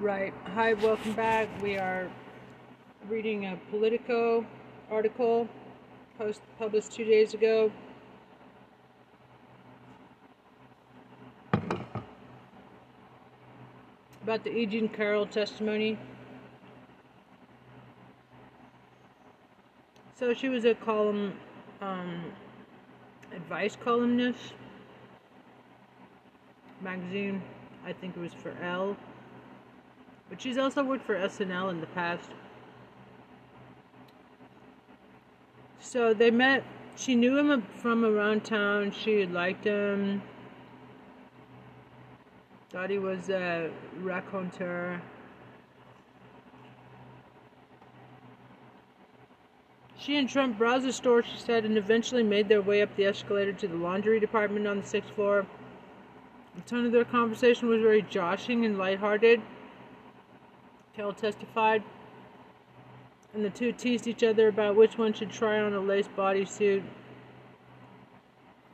[0.00, 0.32] Right.
[0.54, 1.48] Hi, welcome back.
[1.60, 2.08] We are
[3.08, 4.46] reading a Politico
[4.92, 5.48] article
[6.16, 7.72] post published two days ago.
[14.22, 14.66] About the E.
[14.66, 15.98] Jean Carroll testimony.
[20.14, 21.32] So she was a column,
[21.80, 22.22] um,
[23.34, 24.52] advice columnist
[26.80, 27.42] magazine.
[27.84, 28.96] I think it was for Elle.
[30.28, 32.30] But she's also worked for SNL in the past.
[35.80, 36.64] So they met.
[36.96, 38.90] She knew him from around town.
[38.92, 40.20] She liked him.
[42.70, 43.70] Thought he was a
[44.00, 45.00] raconteur.
[49.96, 53.06] She and Trump browsed the store, she said, and eventually made their way up the
[53.06, 55.46] escalator to the laundry department on the sixth floor.
[56.54, 59.40] The tone of their conversation was very joshing and lighthearted.
[60.98, 61.84] Carroll testified,
[63.32, 66.82] and the two teased each other about which one should try on a lace bodysuit.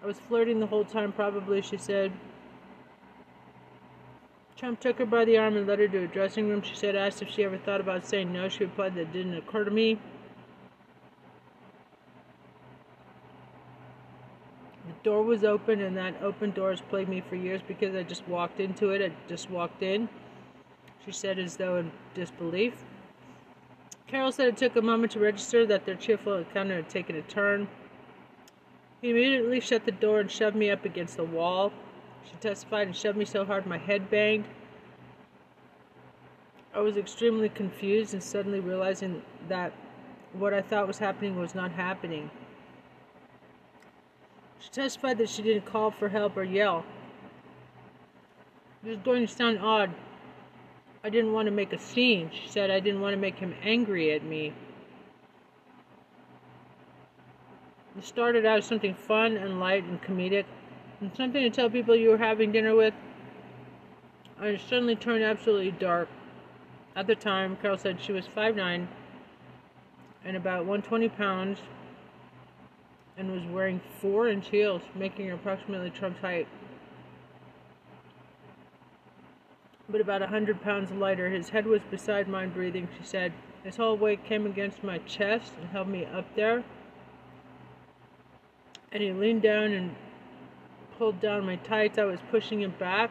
[0.02, 2.12] I was flirting the whole time, probably, she said.
[4.56, 6.62] Trump took her by the arm and led her to a dressing room.
[6.62, 8.48] She said, asked if she ever thought about saying no.
[8.48, 10.00] She replied, that didn't occur to me.
[14.86, 18.02] The door was open, and that open door has plagued me for years because I
[18.02, 19.02] just walked into it.
[19.02, 20.08] I just walked in
[21.04, 22.74] she said as though in disbelief.
[24.06, 27.22] Carroll said it took a moment to register that their cheerful encounter had taken a
[27.22, 27.68] turn.
[29.00, 31.72] He immediately shut the door and shoved me up against the wall.
[32.24, 34.46] She testified and shoved me so hard my head banged.
[36.74, 39.72] I was extremely confused and suddenly realizing that
[40.32, 42.30] what I thought was happening was not happening.
[44.58, 46.84] She testified that she didn't call for help or yell.
[48.84, 49.90] It was going to sound odd,
[51.04, 52.30] I didn't want to make a scene.
[52.32, 54.54] She said I didn't want to make him angry at me.
[57.98, 60.46] It started out as something fun and light and comedic,
[61.02, 62.94] and something to tell people you were having dinner with.
[64.38, 66.08] And it suddenly turned absolutely dark.
[66.96, 68.86] At the time, Carroll said she was 5'9
[70.24, 71.58] and about 120 pounds
[73.18, 76.48] and was wearing 4 inch heels, making her approximately Trump's height.
[79.88, 81.28] But about a hundred pounds lighter.
[81.28, 83.32] His head was beside mine, breathing, she said.
[83.62, 86.64] His whole weight came against my chest and held me up there.
[88.92, 89.94] And he leaned down and
[90.98, 91.98] pulled down my tights.
[91.98, 93.10] I was pushing him back,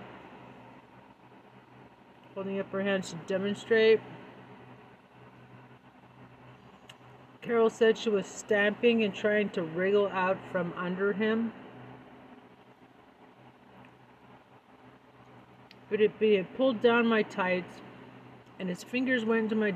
[2.34, 4.00] holding up her hands to demonstrate.
[7.42, 11.52] Carroll said she was stamping and trying to wriggle out from under him.
[15.94, 17.80] But it, it pulled down my tights
[18.58, 19.70] and his fingers went into my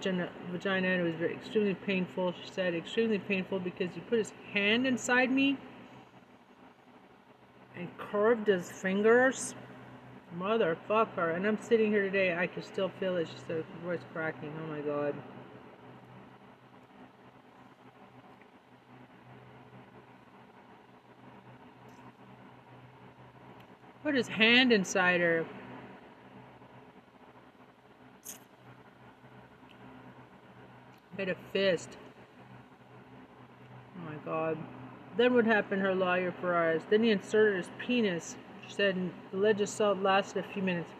[0.51, 2.33] vagina and it was very extremely painful.
[2.43, 5.57] She said extremely painful because he put his hand inside me
[7.75, 9.53] and curved his fingers.
[10.39, 11.35] Motherfucker.
[11.35, 13.27] And i'm sitting here today i can still feel it.
[13.27, 14.51] She said her voice cracking.
[14.63, 15.13] Oh my god.
[24.01, 25.45] Put his hand inside her
[31.17, 31.97] made a fist.
[33.97, 34.57] Oh my god.
[35.17, 36.83] Then what happened, her lawyer Ferraris?
[36.89, 38.35] Then he inserted his penis.
[38.67, 40.91] She said the alleged assault lasted a few minutes.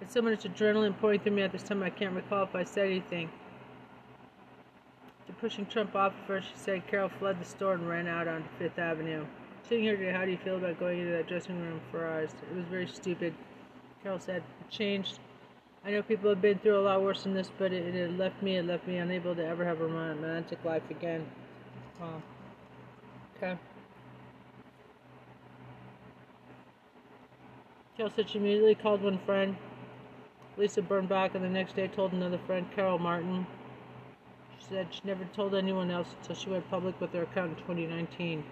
[0.00, 2.64] It's so much adrenaline pouring through me at this time I can't recall if I
[2.64, 3.30] said anything.
[5.26, 8.26] To pushing Trump off of her, she said Carroll fled the store and ran out
[8.26, 9.26] onto Fifth Avenue.
[9.62, 12.04] Sitting here today, how do you feel about going into that dressing room for?
[12.18, 13.34] It was very stupid.
[14.02, 15.20] Carroll said, it changed
[15.84, 18.42] I know people have been through a lot worse than this, but it, it left
[18.42, 21.26] me, it left me unable to ever have a romantic life again.
[21.98, 22.22] Wow.
[23.36, 23.58] Okay.
[27.96, 29.56] Carroll said she immediately called one friend.
[30.56, 33.46] Lisa Birnbach, and the next day told another friend, Carol Martin.
[34.58, 37.56] She said she never told anyone else until she went public with her account in
[37.56, 38.44] 2019.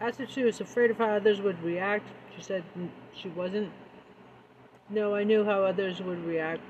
[0.00, 2.64] Asked if she was afraid of how others would react, she said
[3.14, 3.70] she wasn't.
[4.90, 6.60] No, I knew how others would react.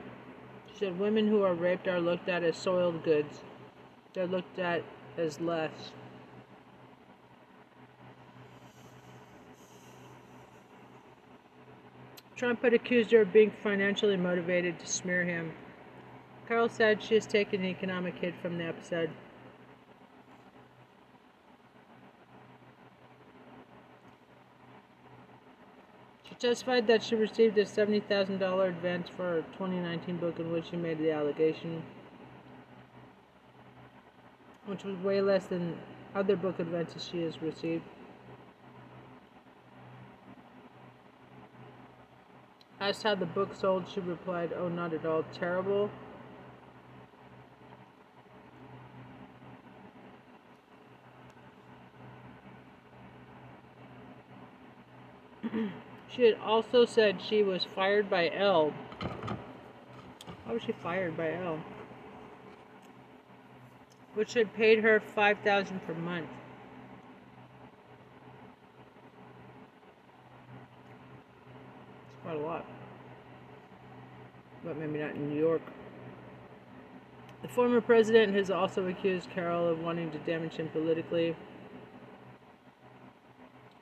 [0.72, 3.40] She said women who are raped are looked at as soiled goods.
[4.12, 4.82] They're looked at
[5.18, 5.92] as less.
[12.36, 15.52] Trump had accused her of being financially motivated to smear him.
[16.46, 19.10] Carroll said she has taken an economic hit from the episode.
[26.44, 30.98] Testified that she received a $70,000 advance for her 2019 book in which she made
[30.98, 31.82] the allegation,
[34.66, 35.74] which was way less than
[36.14, 37.82] other book advances she has received.
[42.78, 45.24] Asked how the book sold, she replied, Oh, not at all.
[45.32, 45.88] Terrible.
[56.14, 58.72] she had also said she was fired by Elle.
[60.44, 61.58] Why was she fired by Elle?
[64.14, 66.28] Which had paid her five thousand per month.
[72.06, 72.64] It's quite a lot.
[74.62, 75.62] But maybe not in New York.
[77.42, 81.36] The former president has also accused Carroll of wanting to damage him politically.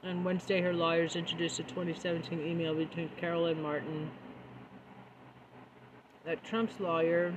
[0.04, 4.10] On Wednesday, her lawyers introduced a 2017 email between Carroll and Martin
[6.24, 7.36] that Trump's lawyer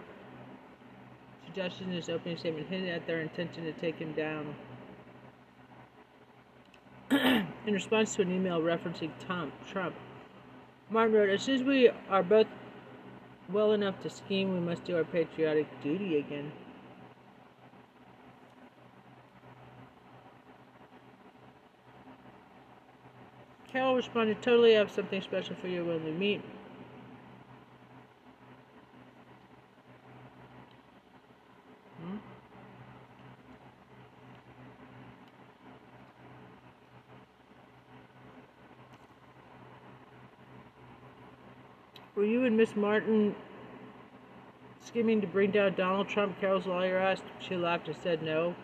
[1.46, 4.56] suggested in his opening statement hinted at their intention to take him down.
[7.12, 9.96] in response to an email referencing Tom, Trump,
[10.90, 12.48] Martin wrote, As soon as we are both
[13.50, 16.52] well enough to scheme, we must do our patriotic duty again.
[23.76, 26.42] Carroll responded, Totally have something special for you when we meet.
[32.02, 32.16] Hmm?
[42.16, 43.36] Were you and Miss Martin
[44.86, 46.40] scheming to bring down Donald Trump?
[46.40, 47.26] Carroll's lawyer asked.
[47.40, 48.56] She laughed and said no.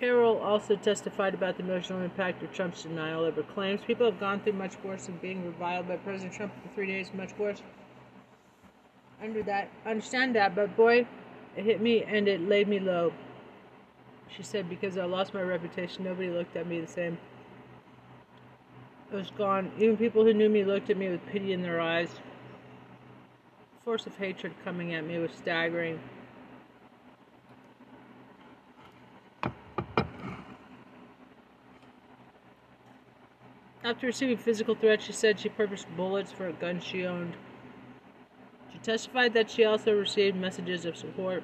[0.00, 3.82] Carroll also testified about the emotional impact of Trump's denial of her claims.
[3.86, 7.10] People have gone through much worse than being reviled by President Trump for three days,
[7.12, 7.62] much worse.
[9.22, 11.06] Under that, understand that, but boy,
[11.54, 13.12] it hit me and it laid me low.
[14.34, 17.18] She said, because I lost my reputation, nobody looked at me the same.
[19.12, 19.70] It was gone.
[19.76, 22.08] Even people who knew me looked at me with pity in their eyes.
[22.08, 26.00] The force of hatred coming at me was staggering.
[33.90, 37.34] After receiving physical threats, she said she purposed bullets for a gun she owned.
[38.72, 41.42] She testified that she also received messages of support,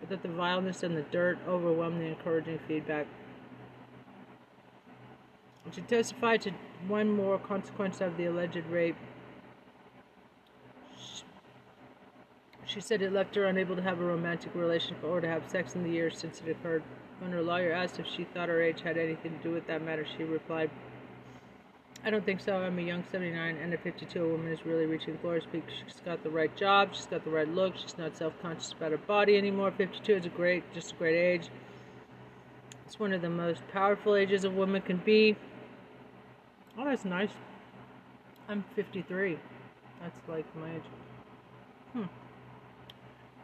[0.00, 3.06] but that the vileness and the dirt overwhelmed the encouraging feedback.
[5.70, 6.50] She testified to
[6.88, 8.96] one more consequence of the alleged rape.
[12.64, 15.76] She said it left her unable to have a romantic relationship or to have sex
[15.76, 16.82] in the years since it occurred.
[17.20, 19.82] When her lawyer asked if she thought her age had anything to do with that
[19.82, 20.70] matter, she replied,
[22.06, 22.58] I don't think so.
[22.58, 24.24] I'm a young 79 and a 52.
[24.24, 25.64] A woman is really reaching glorious peak.
[25.68, 26.90] She's got the right job.
[26.92, 27.76] She's got the right look.
[27.76, 29.72] She's not self-conscious about her body anymore.
[29.72, 31.48] 52 is a great, just a great age.
[32.84, 35.34] It's one of the most powerful ages a woman can be.
[36.78, 37.32] Oh, that's nice.
[38.48, 39.36] I'm 53.
[40.00, 40.82] That's like my age.
[41.92, 42.02] Hmm.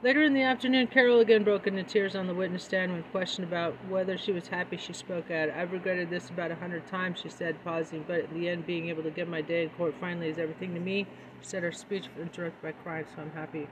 [0.03, 3.47] Later in the afternoon, Carroll again broke into tears on the witness stand when questioned
[3.47, 5.49] about whether she was happy she spoke out.
[5.51, 8.89] I've regretted this about a hundred times, she said, pausing, but in the end, being
[8.89, 11.07] able to get my day in court finally is everything to me.
[11.41, 13.69] She said her speech was interrupted by crying, so I'm happy.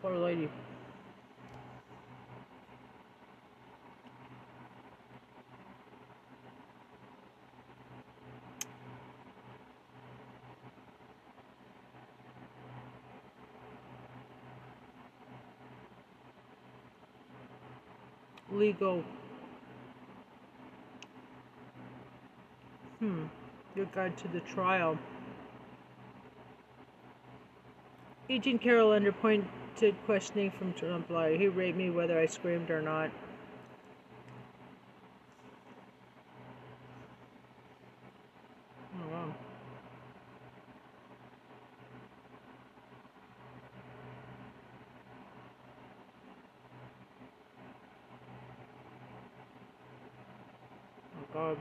[0.00, 0.48] Poor lady.
[18.60, 19.02] Legal
[23.00, 23.24] hmm.
[23.74, 24.98] Your guide to the trial.
[28.28, 32.82] Agent Carroll under pointed questioning from trump lawyer he raped me whether i screamed or
[32.82, 33.10] not
[38.94, 39.34] oh wow
[51.16, 51.56] Oh God.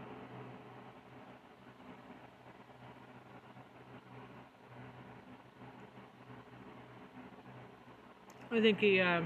[8.51, 9.21] I think he uh,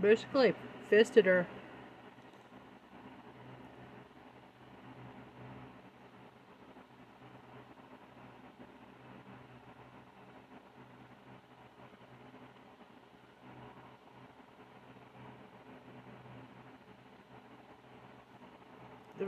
[0.00, 0.54] basically
[0.90, 1.46] fisted her.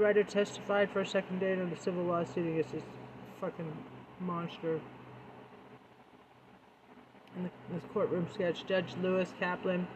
[0.00, 2.82] Writer testified for a second day in the civil lawsuit against this
[3.40, 3.70] fucking
[4.18, 4.80] monster.
[7.36, 9.86] In, the, in this courtroom sketch, Judge Lewis Kaplan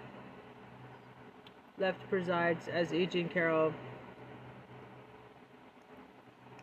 [1.79, 3.07] left presides as E.
[3.07, 3.73] Jean Carroll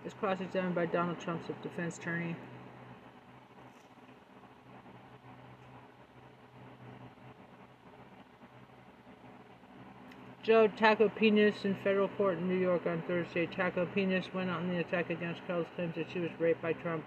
[0.06, 2.36] is cross-examined by Donald Trump's defense attorney.
[10.44, 13.46] Joe Tacopinus in federal court in New York on Thursday.
[13.46, 17.04] Tacopinus went on the attack against Carroll's claims that she was raped by Trump.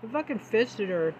[0.00, 1.14] He fucking fisted her.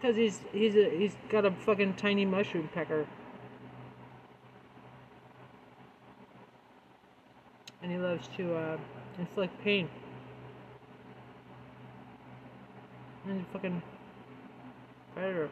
[0.00, 3.06] Because he's he's a, he's got a fucking tiny mushroom pecker.
[7.82, 8.78] And he loves to uh,
[9.18, 9.88] inflict pain.
[13.26, 13.82] And he's a fucking
[15.14, 15.48] predator.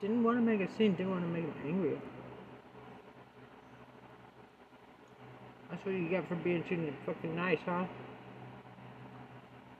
[0.00, 1.98] Didn't want to make a scene, didn't want to make him angry.
[5.70, 7.84] That's what you get for being too fucking nice, huh?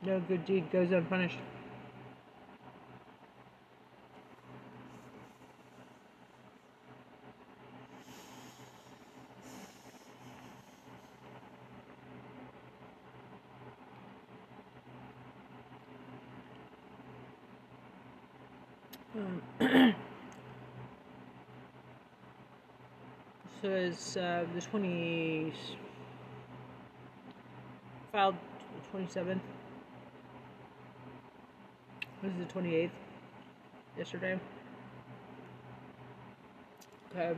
[0.02, 1.38] No good deed goes unpunished.
[19.16, 19.94] Um,
[23.90, 25.52] It's uh, the 20
[28.12, 28.36] filed
[28.94, 29.40] 27th.
[32.22, 32.90] This is the 28th.
[33.98, 34.38] Yesterday.
[37.10, 37.36] Okay.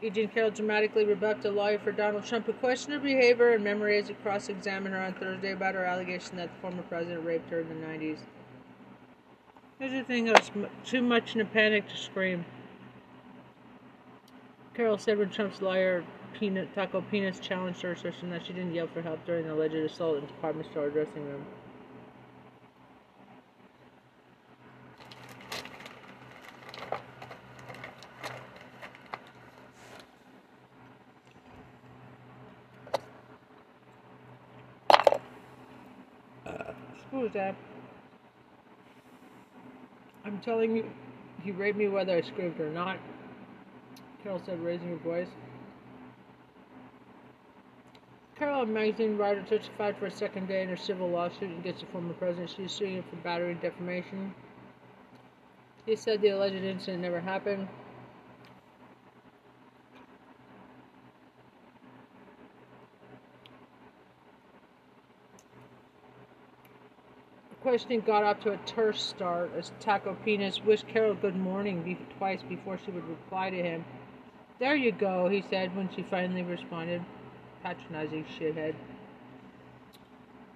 [0.00, 3.98] Eugene Carroll dramatically rebuffed a lawyer for Donald Trump who questioned her behavior and memory
[3.98, 7.60] as he cross-examined her on Thursday about her allegation that the former president raped her
[7.60, 8.20] in the 90s.
[9.78, 10.50] Here's the thing, I was
[10.86, 12.46] too much in a panic to scream.
[14.78, 16.04] Carroll said when Trump's lawyer
[16.38, 16.68] Peanut,
[17.10, 20.20] Penis challenged her assertion that she didn't yell for help during the alleged assault in
[20.20, 21.44] the department store dressing room.
[37.10, 37.56] Was that?
[40.24, 40.88] I'm telling you,
[41.42, 42.98] he raped me whether I screamed or not.
[44.28, 45.28] Carroll said, raising her voice.
[48.38, 51.86] Carroll, a magazine writer, testified for a second day in her civil lawsuit against the
[51.86, 52.52] former president.
[52.54, 54.34] She's suing him for battery and defamation.
[55.86, 57.68] He said the alleged incident never happened.
[67.48, 71.96] The questioning got off to a terse start as Taco Penis wished Carroll good morning
[72.18, 73.86] twice before she would reply to him.
[74.58, 77.04] There you go, he said when she finally responded.
[77.62, 78.74] Patronizing shithead.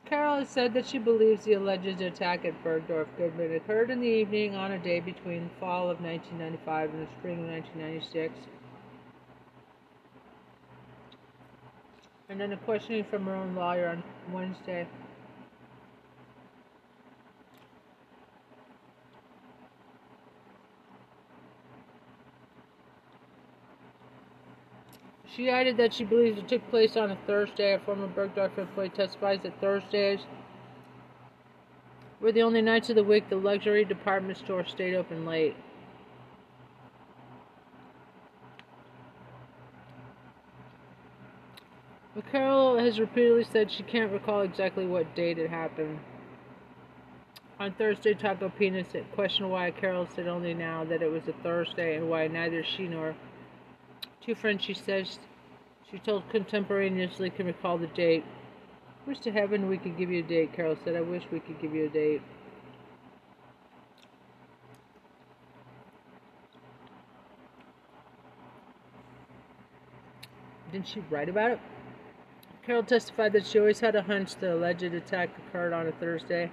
[0.05, 4.09] Carroll has said that she believes the alleged attack at Bergdorf Goodman occurred in the
[4.09, 8.35] evening on a day between the fall of 1995 and the spring of 1996.
[12.29, 14.87] And then a questioning from her own lawyer on Wednesday.
[25.35, 27.73] She added that she believes it took place on a Thursday.
[27.73, 30.21] A former Bergdorf employee testifies that Thursdays
[32.21, 35.57] were the only nights of the week the luxury department store stayed open late.
[42.31, 45.99] Carroll has repeatedly said she can't recall exactly what date it happened.
[47.61, 52.09] On Thursday, Tacopinus questioned why Carroll said only now that it was a Thursday and
[52.09, 53.15] why neither she nor
[54.25, 55.19] Two friends, she says,
[55.91, 58.25] she told contemporaneously can recall the date.
[59.05, 60.95] Wish to heaven we could give you a date, Carroll said.
[60.95, 62.23] I wish we could give you a date.
[70.71, 71.61] Didn't she write about it?
[72.65, 76.51] Carroll testified that she always had a hunch the alleged attack occurred on a Thursday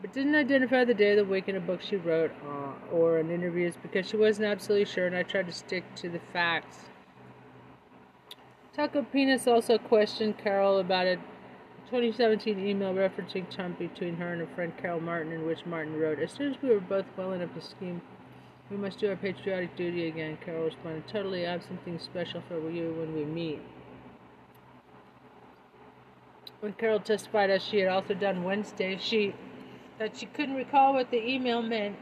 [0.00, 3.18] but didn't identify the day of the week in a book she wrote uh, or
[3.18, 6.84] in interviews because she wasn't absolutely sure, and I tried to stick to the facts.
[8.74, 11.16] Taco Penis also questioned Carroll about a
[11.90, 16.20] 2017 email referencing Trump between her and her friend Carol Martin, in which Martin wrote,
[16.20, 18.00] As soon as we were both well enough to scheme,
[18.70, 20.38] we must do our patriotic duty again.
[20.44, 23.60] Carroll responded, Totally, I have something special for you when we meet.
[26.60, 29.34] When Carroll testified, as she had also done Wednesday, she
[29.98, 31.96] that she couldn't recall what the email meant.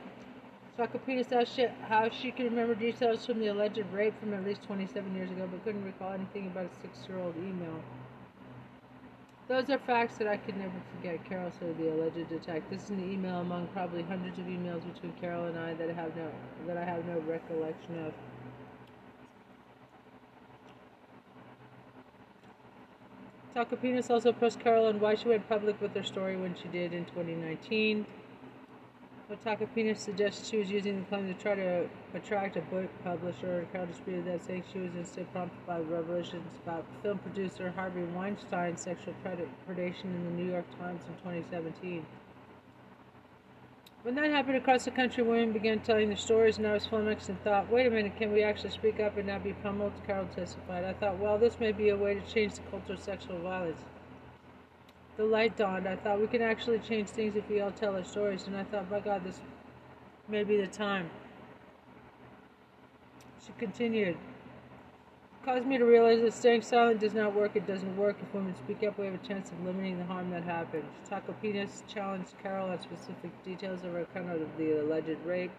[1.06, 5.14] Penis asked how she could remember details from the alleged rape from at least 27
[5.14, 7.82] years ago, but couldn't recall anything about a six-year-old email.
[9.48, 12.68] Those are facts that I could never forget, Carroll said the alleged attack.
[12.68, 15.92] This is an email among probably hundreds of emails between Carol and I that I
[15.92, 16.30] have no
[16.66, 18.12] that I have no recollection of.
[23.56, 26.92] Takapinas also pressed Carroll on why she went public with her story when she did
[26.92, 28.04] in 2019.
[29.30, 33.66] Otaka Penis suggests she was using the claim to try to attract a book publisher.
[33.72, 38.82] Carroll disputed that, saying she was instead prompted by revelations about film producer Harvey Weinstein's
[38.82, 42.04] sexual predation in the New York Times in 2017.
[44.06, 47.28] When that happened across the country, women began telling their stories, and I was flummoxed
[47.28, 49.94] and thought, wait a minute, can we actually speak up and not be pummeled?
[50.06, 50.84] Carroll testified.
[50.84, 53.80] I thought, well, this may be a way to change the culture of sexual violence.
[55.16, 55.88] The light dawned.
[55.88, 58.46] I thought we can actually change things if we all tell our stories.
[58.46, 59.40] And I thought, by God, this
[60.28, 61.10] may be the time.
[63.44, 64.16] She continued.
[65.46, 67.54] Caused me to realize that staying silent does not work.
[67.54, 68.16] It doesn't work.
[68.20, 70.90] If women speak up, we have a chance of limiting the harm that happens.
[71.08, 75.52] Taco Penis challenged Carroll on specific details of her account of the alleged rape.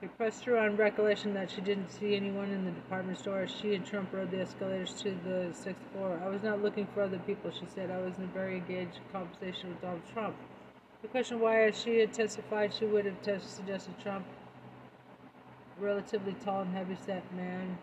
[0.00, 3.74] He pressed her on recollection that she didn't see anyone in the department store she
[3.74, 6.20] and Trump rode the escalators to the sixth floor.
[6.24, 7.90] I was not looking for other people, she said.
[7.90, 10.36] I was in a very engaged conversation with Donald Trump.
[11.02, 14.26] The question why, as she had testified, she would have suggested Trump,
[15.80, 17.78] relatively tall and heavy-set man,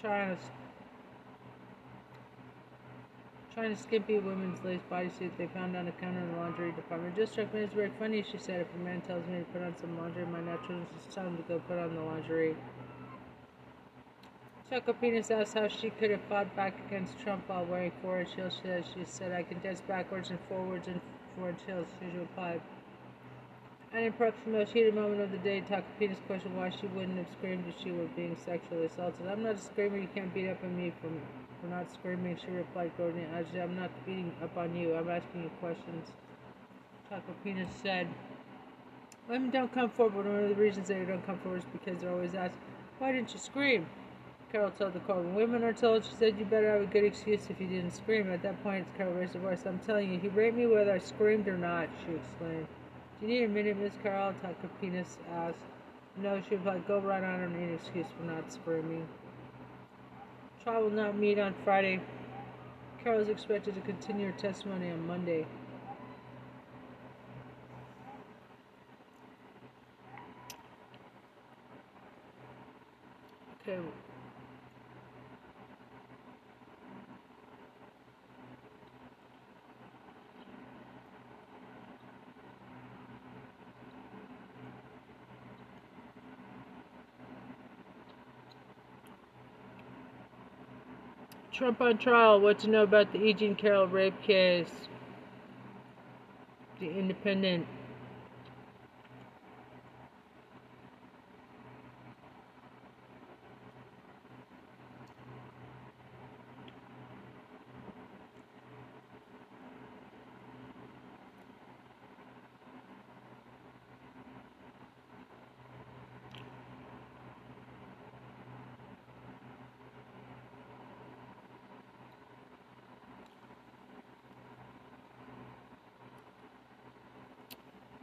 [0.00, 0.42] trying to
[3.54, 7.16] trying to skimpy women's lace bodysuit they found on a counter in the laundry department.
[7.16, 8.60] Just struck me as very funny, she said.
[8.60, 11.42] If a man tells me to put on some laundry, my natural is him to
[11.42, 12.54] go put on the lingerie.
[14.70, 18.60] Chuckle Penis asked how she could have fought back against Trump while wearing forward heels.
[18.62, 21.00] She, she said, I can dance backwards and forwards and
[21.34, 22.60] forward heels, she replied.
[23.90, 24.12] The
[24.46, 27.82] most heated moment of the day, Tucker Penis questioned why she wouldn't have screamed if
[27.82, 29.26] she were being sexually assaulted.
[29.26, 31.08] I'm not a screamer, you can't beat up on me for,
[31.60, 33.26] for not screaming, she replied, Gordon.
[33.34, 36.12] I'm not beating up on you, I'm asking you questions.
[37.42, 38.06] Penis said,
[39.26, 40.26] Women don't come forward.
[40.26, 42.58] One of the reasons they don't come forward is because they're always asked,
[42.98, 43.86] Why didn't you scream?
[44.52, 47.04] Carroll told the court, When women are told, she said, You better have a good
[47.04, 48.30] excuse if you didn't scream.
[48.30, 49.64] At that point, Carroll raised her voice.
[49.64, 52.66] I'm telling you, he raped me whether I screamed or not, she exclaimed.
[53.20, 54.32] Do you need a minute, Miss Carroll?
[54.42, 55.56] Tucker Penis asked.
[56.16, 59.08] No, she replied, Go right on and any excuse for not screaming.
[60.62, 62.00] Trial will not meet on Friday.
[63.02, 65.46] Carroll is expected to continue her testimony on Monday.
[73.68, 73.80] Okay.
[91.58, 92.40] Trump on trial.
[92.40, 93.34] What to know about the E.
[93.34, 94.70] Jean Carroll rape case?
[96.78, 97.66] The Independent.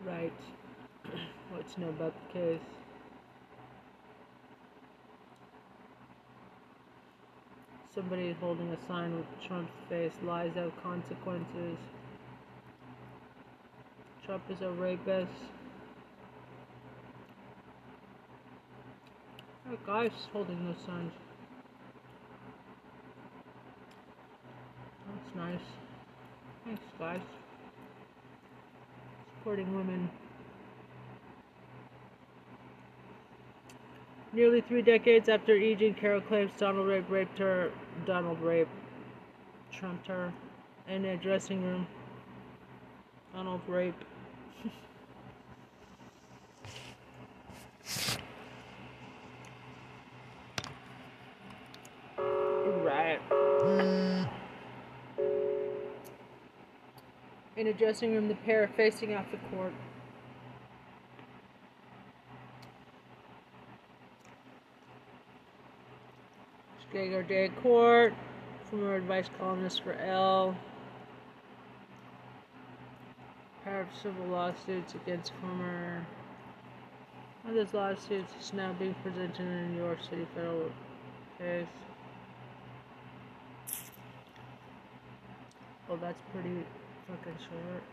[0.06, 0.32] Right.
[1.50, 2.60] What to know about the case?
[7.96, 10.12] Somebody holding a sign with Trump's face.
[10.22, 11.78] Lies have consequences.
[14.24, 15.32] Trump is a rapist.
[19.72, 21.14] A guy's holding those signs.
[25.08, 25.66] That's nice.
[26.64, 27.22] Thanks, guys
[29.46, 30.10] women.
[34.34, 35.76] Nearly three decades after E.
[35.76, 37.72] Jean Carroll claims Donald Rape raped her,
[38.06, 38.68] Donald Rape
[39.72, 40.34] trumped her
[40.90, 41.88] in a dressing room.
[43.34, 43.96] Donald Rape.
[57.76, 59.74] Dressing room, the pair facing off the court.
[66.96, 68.14] Gregor Day Court,
[68.70, 70.56] former advice columnist for Elle.
[73.66, 76.08] Pair of civil lawsuits against former.
[77.42, 80.72] One of those lawsuits is now being presented in a New York City federal
[81.38, 81.68] case.
[85.90, 86.64] Well, that's pretty
[87.08, 87.84] fucking short.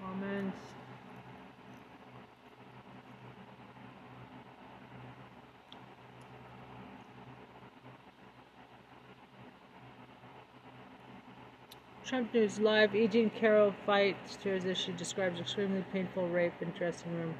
[0.00, 0.56] Comments.
[12.04, 12.94] Trump News Live.
[12.94, 13.08] E.
[13.08, 17.34] Jean Carroll fights tears as she describes extremely painful rape in dressing room.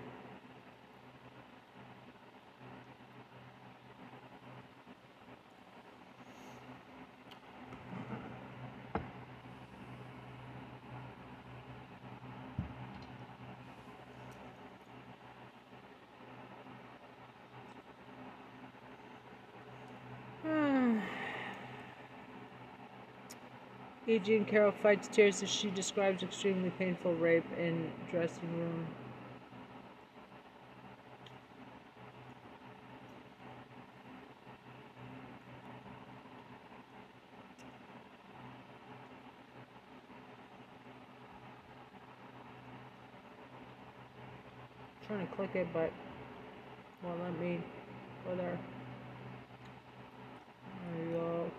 [24.14, 24.18] E.
[24.20, 28.86] Jean Carroll fights tears as she describes extremely painful rape in dressing room.
[45.08, 45.92] trying to click it, but
[47.02, 47.60] won't let me
[48.24, 48.58] go there.
[50.94, 51.50] There you go.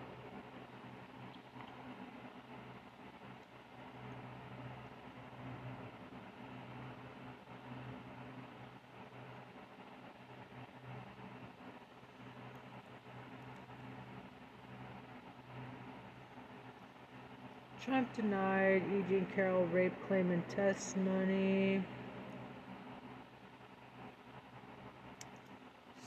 [17.86, 19.04] Trump denied E.
[19.08, 21.84] Jean Carroll rape claim in testimony.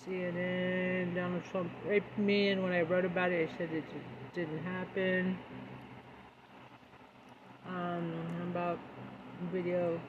[0.06, 3.86] CNN, Donald Trump raped me, and when I wrote about it, I said it
[4.36, 5.38] didn't happen.
[7.70, 8.12] Um,
[8.52, 8.80] about
[9.54, 10.02] video.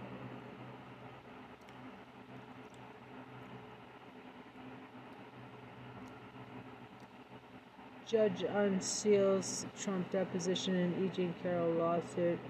[8.11, 11.11] Judge unseals Trump deposition in E.
[11.15, 12.41] Jean Carroll lawsuit.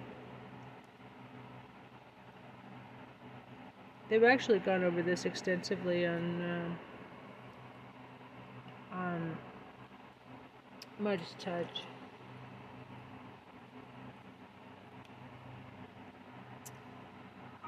[4.08, 6.40] They've actually gone over this extensively on.
[6.40, 6.70] Uh,
[8.96, 9.36] on
[10.98, 11.82] Midas Touch.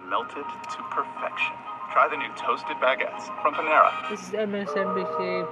[0.09, 1.53] Melted to perfection.
[1.93, 4.09] Try the new toasted baguettes from Panera.
[4.09, 5.47] This is MSNBC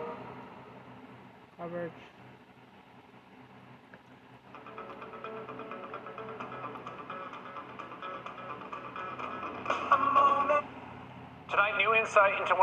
[1.59, 1.93] coverage.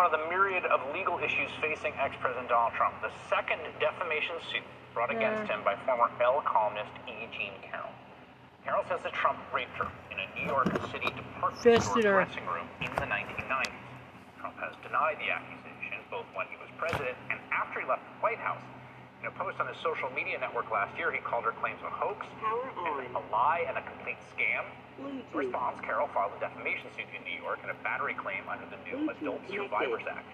[0.08, 2.96] Of the myriad of legal issues facing ex-President Donald Trump.
[3.04, 4.64] The second defamation suit
[4.96, 7.28] brought against him by former Elle columnist E.
[7.36, 7.92] Jean Carroll.
[8.64, 12.72] Carroll says that Trump raped her in a New York City department store dressing room
[12.80, 13.76] in the 1990s.
[14.40, 18.16] Trump has denied the accusation both when he was president and after he left the
[18.24, 18.64] White House.
[19.22, 21.90] In a post on his social media network last year, he called her claims a
[21.90, 23.02] hoax, Power on.
[23.18, 24.64] a lie, and a complete scam.
[25.02, 28.66] In response, Carroll filed a defamation suit in New York and a battery claim under
[28.70, 29.42] the new Bluetooth Adult.
[29.50, 30.30] Survivors Act.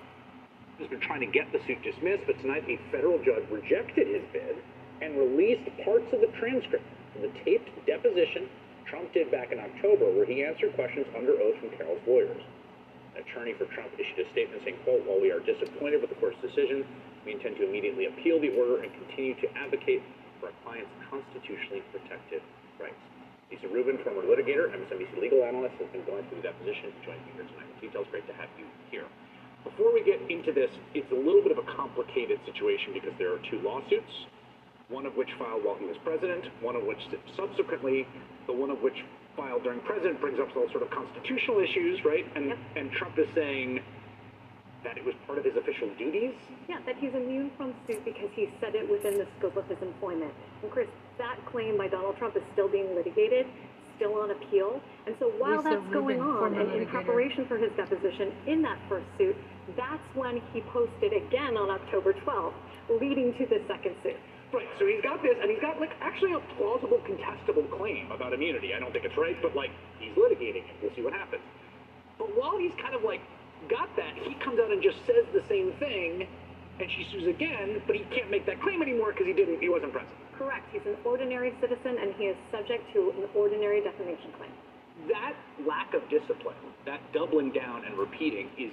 [0.80, 4.24] He's been trying to get the suit dismissed, but tonight a federal judge rejected his
[4.36, 4.60] bid
[5.00, 6.84] and released parts of the transcript
[7.16, 8.50] of the taped deposition
[8.90, 12.42] Trump did back in October, where he answered questions under oath from Carroll's lawyers.
[13.16, 16.20] An attorney for Trump issued a statement saying, quote, while we are disappointed with the
[16.20, 16.84] court's decision,
[17.26, 20.04] we intend to immediately appeal the order and continue to advocate
[20.40, 22.44] for our client's constitutionally protected
[22.80, 23.00] rights.
[23.52, 26.92] Lisa Rubin, former litigator, MSNBC legal analyst, has been going through the deposition.
[27.06, 28.08] Joining me here tonight with details.
[28.12, 29.06] Great to have you here.
[29.64, 33.32] Before we get into this, it's a little bit of a complicated situation because there
[33.32, 34.12] are two lawsuits,
[34.90, 37.00] one of which filed while he was president, one of which
[37.40, 38.04] subsequently,
[38.48, 38.98] the one of which
[39.38, 42.26] filed during president brings up all sort of constitutional issues, right?
[42.36, 43.80] And and Trump is saying
[44.84, 46.34] that it was part of his official duties.
[46.68, 49.82] Yeah, that he's immune from suit because he said it within the scope of his
[49.82, 50.34] employment.
[50.62, 53.48] And Chris, that claim by Donald Trump is still being litigated,
[53.96, 54.82] still on appeal.
[55.08, 58.78] And so while Lisa that's going on, and in preparation for his deposition in that
[58.90, 59.36] first suit,
[59.76, 62.54] that's when he posted again on October 12th,
[63.00, 64.18] leading to the second suit.
[64.52, 68.34] Right, so he's got this, and he's got like actually a plausible contestable claim about
[68.34, 68.76] immunity.
[68.76, 70.76] I don't think it's right, but like he's litigating it.
[70.82, 71.42] We'll see what happens.
[72.20, 73.22] But while he's kind of like
[73.70, 74.14] got that.
[74.16, 76.28] He comes out and just says the same thing,
[76.80, 79.62] and she sues again, but he can't make that claim anymore because he didn't.
[79.62, 80.12] He wasn't present.
[80.38, 80.66] Correct.
[80.72, 84.52] He's an ordinary citizen and he is subject to an ordinary defamation claim.
[85.08, 85.36] That
[85.68, 88.72] lack of discipline, that doubling down and repeating, is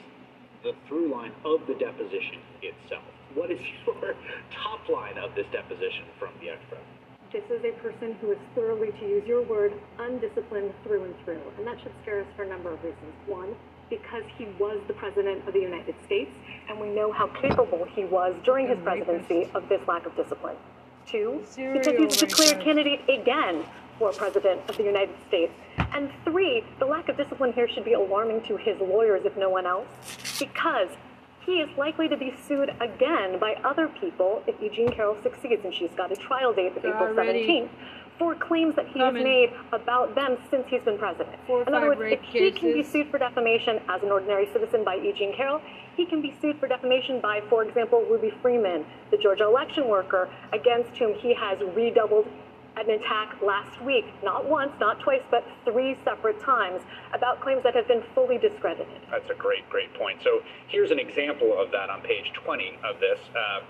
[0.62, 3.04] the through line of the deposition itself.
[3.34, 4.14] What is your
[4.50, 7.00] top line of this deposition from the ex-president?
[7.32, 11.40] This is a person who is thoroughly, to use your word, undisciplined through and through.
[11.58, 13.14] And that should scare us for a number of reasons.
[13.26, 13.54] One,
[13.90, 16.30] because he was the President of the United States,
[16.68, 20.56] and we know how capable he was during his presidency of this lack of discipline.
[21.06, 23.64] Two, because he's a declared candidate again
[23.98, 25.52] for President of the United States.
[25.92, 29.50] And three, the lack of discipline here should be alarming to his lawyers, if no
[29.50, 29.88] one else,
[30.38, 30.88] because
[31.44, 35.74] he is likely to be sued again by other people if Eugene Carroll succeeds, and
[35.74, 37.68] she's got a trial date of April already 17th
[38.20, 39.24] for claims that he has coming.
[39.24, 41.34] made about them since he's been president.
[41.46, 44.46] Four In other words, if rape he can be sued for defamation as an ordinary
[44.52, 45.62] citizen by Eugene Carroll,
[45.96, 50.28] he can be sued for defamation by, for example, Ruby Freeman, the Georgia election worker,
[50.52, 52.28] against whom he has redoubled
[52.76, 56.82] an attack last week, not once, not twice, but three separate times,
[57.14, 59.00] about claims that have been fully discredited.
[59.10, 60.20] That's a great, great point.
[60.22, 63.18] So here's an example of that on page 20 of this.
[63.34, 63.60] Uh,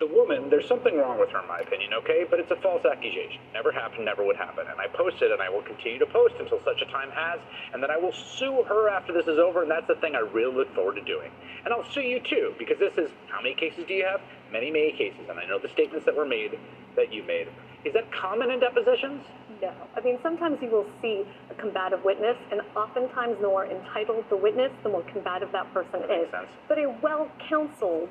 [0.00, 2.24] the woman, there's something wrong with her, in my opinion, okay?
[2.28, 3.40] But it's a false accusation.
[3.52, 4.64] Never happened, never would happen.
[4.70, 7.40] And I posted, and I will continue to post until such a time has,
[7.72, 10.20] and then I will sue her after this is over, and that's the thing I
[10.20, 11.32] really look forward to doing.
[11.64, 14.20] And I'll sue you too, because this is how many cases do you have?
[14.52, 15.26] Many, many cases.
[15.28, 16.58] And I know the statements that were made
[16.94, 17.48] that you made.
[17.84, 19.24] Is that common in depositions?
[19.60, 19.72] No.
[19.96, 24.36] I mean, sometimes you will see a combative witness, and oftentimes the more entitled the
[24.36, 26.30] witness, the more combative that person makes is.
[26.30, 26.48] sense.
[26.68, 28.10] But a well counseled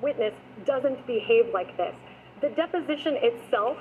[0.00, 0.34] witness
[0.64, 1.94] doesn't behave like this.
[2.40, 3.78] The deposition itself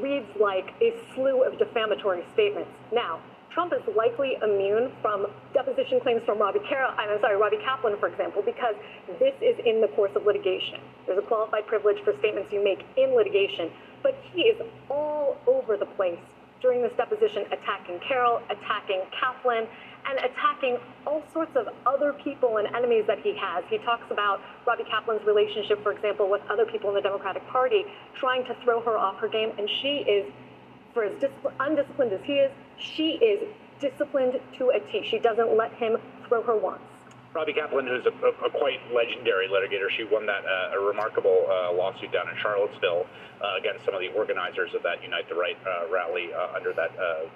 [0.00, 2.70] reads like a slew of defamatory statements.
[2.92, 7.96] Now, Trump is likely immune from deposition claims from Robbie Carroll, I'm sorry, Robbie Kaplan,
[7.98, 8.74] for example, because
[9.18, 10.78] this is in the course of litigation.
[11.06, 13.70] There's a qualified privilege for statements you make in litigation,
[14.02, 16.18] but he is all over the place
[16.60, 19.66] during this deposition attacking Carroll, attacking Kaplan,
[20.08, 23.64] and attacking all sorts of other people and enemies that he has.
[23.68, 27.84] He talks about Robbie Kaplan's relationship, for example, with other people in the Democratic Party,
[28.14, 30.32] trying to throw her off her game, and she is,
[30.94, 33.48] for as discipl- undisciplined as he is, she is
[33.80, 35.06] disciplined to a T.
[35.10, 35.96] She doesn't let him
[36.28, 36.82] throw her once.
[37.34, 41.44] Robbie Kaplan, who's a, a, a quite legendary litigator, she won that uh, a remarkable
[41.50, 43.04] uh, lawsuit down in Charlottesville
[43.42, 46.72] uh, against some of the organizers of that Unite the Right uh, rally uh, under
[46.72, 47.28] that uh,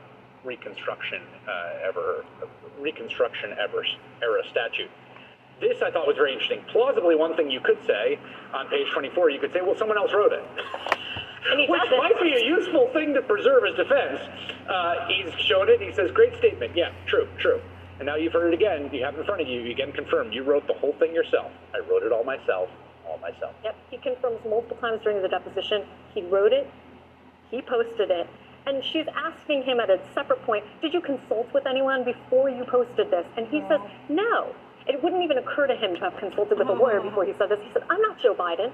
[0.45, 2.25] Reconstruction uh, ever
[2.79, 3.85] Reconstruction ever
[4.23, 4.91] era statute.
[5.61, 6.65] This I thought was very interesting.
[6.73, 8.19] Plausibly, one thing you could say
[8.55, 10.43] on page 24, you could say, well, someone else wrote it.
[11.69, 14.21] Which might be a useful thing to preserve as defense.
[14.69, 15.81] Uh, he's shown it.
[15.81, 16.77] He says, great statement.
[16.77, 17.61] Yeah, true, true.
[17.99, 18.89] And now you've heard it again.
[18.93, 19.61] You have it in front of you.
[19.61, 20.33] You again confirmed.
[20.33, 21.53] You wrote the whole thing yourself.
[21.75, 22.71] I wrote it all myself.
[23.07, 23.55] All myself.
[23.65, 25.85] Yep, he confirms multiple times during the deposition.
[26.15, 26.71] He wrote it,
[27.51, 28.27] he posted it,
[28.67, 32.65] and she's asking him at a separate point, Did you consult with anyone before you
[32.65, 33.27] posted this?
[33.37, 34.55] And he says, No.
[34.87, 37.49] It wouldn't even occur to him to have consulted with a lawyer before he said
[37.49, 37.61] this.
[37.63, 38.73] He said, I'm not Joe Biden.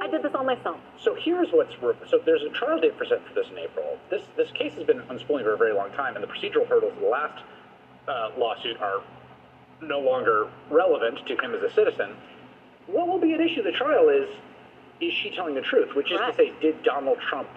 [0.00, 0.78] I did this all myself.
[1.00, 1.74] So here's what's
[2.08, 3.98] so there's a trial date for set for this in April.
[4.08, 6.92] This this case has been unspooling for a very long time, and the procedural hurdles
[6.92, 7.42] of the last
[8.06, 9.02] uh, lawsuit are
[9.82, 12.14] no longer relevant to him as a citizen.
[12.86, 13.60] What will be at issue?
[13.60, 14.28] of The trial is
[15.00, 15.94] is she telling the truth?
[15.94, 16.38] Which is Correct.
[16.38, 17.48] to say, did Donald Trump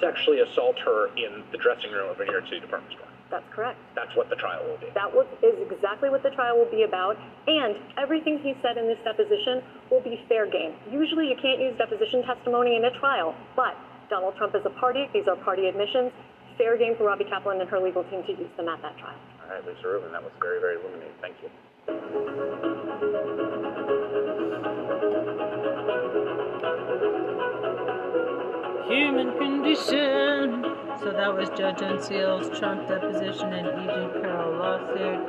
[0.00, 3.06] Sexually assault her in the dressing room of a New York City department store?
[3.30, 3.78] That's correct.
[3.94, 4.88] That's what the trial will be.
[4.94, 8.88] That was, is exactly what the trial will be about, and everything he said in
[8.88, 10.72] this deposition will be fair game.
[10.90, 13.76] Usually you can't use deposition testimony in a trial, but
[14.08, 16.10] Donald Trump is a party, these are party admissions,
[16.56, 19.18] fair game for Robbie Kaplan and her legal team to use them at that trial.
[19.44, 21.14] All right, Lisa Rubin, that was very, very illuminating.
[21.20, 21.50] Thank you.
[28.88, 30.64] Human condition.
[31.00, 34.20] So that was Judge Unseal's Trump deposition and E.G.
[34.20, 35.20] Carroll lawsuit.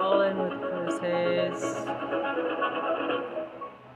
[0.00, 1.62] All in with Chris Hayes.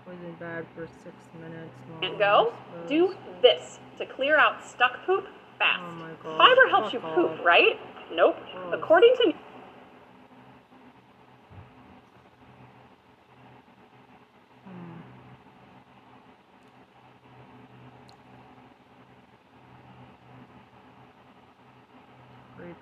[0.07, 1.75] Wasn't bad for six minutes.
[2.03, 2.53] and go,
[2.89, 5.27] do this to clear out stuck poop
[5.59, 5.83] fast.
[6.25, 6.37] Oh.
[6.37, 7.45] Fiber helps you poop, off.
[7.45, 7.79] right?
[8.13, 8.37] Nope.
[8.73, 9.33] According to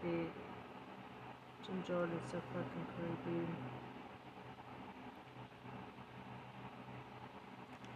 [0.02, 0.26] Creepy.
[1.64, 2.86] Jim Jordan's so fucking
[3.24, 3.46] creepy.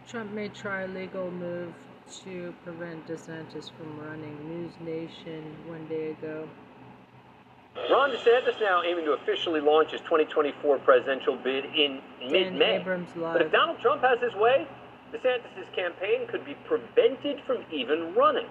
[0.07, 1.73] Trump may try a legal move
[2.23, 4.37] to prevent DeSantis from running.
[4.47, 6.47] News Nation one day ago.
[7.91, 12.83] Ron DeSantis now aiming to officially launch his 2024 presidential bid in mid-May.
[13.17, 14.65] But if Donald Trump has his way,
[15.13, 18.47] DeSantis' campaign could be prevented from even running.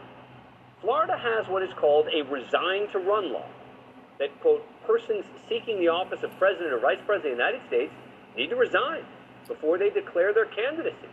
[0.87, 3.49] Florida has what is called a resign to run law.
[4.20, 7.92] That, quote, persons seeking the office of president or vice president of the United States
[8.37, 9.03] need to resign
[9.49, 11.11] before they declare their candidacy.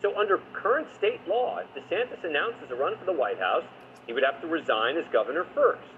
[0.00, 3.64] So, under current state law, if DeSantis announces a run for the White House,
[4.06, 5.90] he would have to resign as governor first.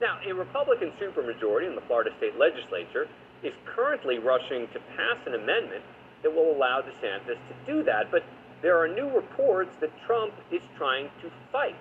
[0.00, 3.06] Now, a Republican supermajority in the Florida state legislature
[3.44, 5.84] is currently rushing to pass an amendment
[6.24, 8.24] that will allow DeSantis to do that, but
[8.60, 11.76] there are new reports that Trump is trying to fight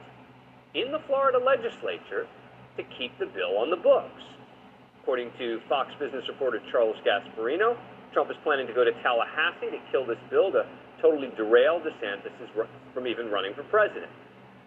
[0.76, 2.28] in the Florida legislature
[2.76, 4.22] to keep the bill on the books.
[5.02, 7.80] According to Fox Business reporter Charles Gasparino,
[8.12, 10.68] Trump is planning to go to Tallahassee to kill this bill to
[11.02, 12.32] totally derail DeSantis
[12.94, 14.12] from even running for president.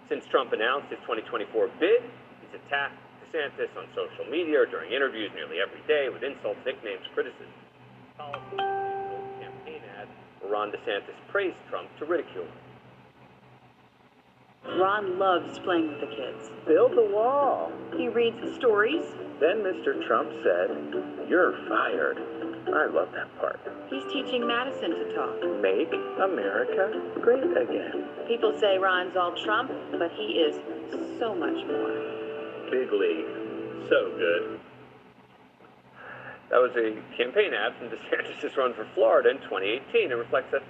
[0.09, 2.01] Since Trump announced his 2024 bid,
[2.41, 2.97] he's attacked
[3.29, 7.53] DeSantis on social media or during interviews nearly every day with insults, nicknames, criticism.
[8.17, 8.57] Policy
[9.45, 10.09] campaign ad
[10.49, 12.68] Ron DeSantis praised Trump to ridicule him.
[14.77, 16.51] Ron loves playing with the kids.
[16.67, 17.73] Build the wall.
[17.97, 19.05] He reads stories.
[19.41, 20.07] Then Mr.
[20.07, 20.71] Trump said,
[21.29, 22.19] You're fired.
[22.69, 23.61] I love that part.
[23.89, 25.41] He's teaching Madison to talk.
[25.63, 28.05] Make America great again.
[28.29, 30.57] People say Ron's all Trump, but he is
[31.19, 32.71] so much more.
[32.71, 33.89] Big league.
[33.89, 34.61] So good.
[36.51, 40.61] That was a campaign ad from DeSantis' run for Florida in 2018 It reflects a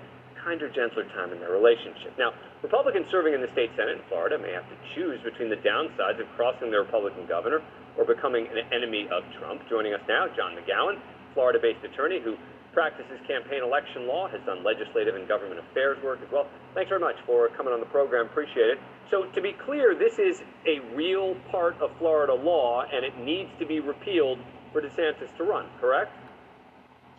[0.49, 2.17] kinder, gentler time in their relationship.
[2.17, 2.33] Now,
[2.63, 6.21] Republicans serving in the state Senate in Florida may have to choose between the downsides
[6.21, 7.61] of crossing the Republican governor
[7.99, 9.61] or becoming an enemy of Trump.
[9.69, 10.97] Joining us now, John McGowan,
[11.35, 12.37] Florida based attorney who
[12.73, 16.47] practices campaign election law, has done legislative and government affairs work as well.
[16.73, 18.25] Thanks very much for coming on the program.
[18.27, 18.79] Appreciate it.
[19.11, 23.51] So, to be clear, this is a real part of Florida law and it needs
[23.59, 24.39] to be repealed
[24.73, 26.13] for DeSantis to run, correct?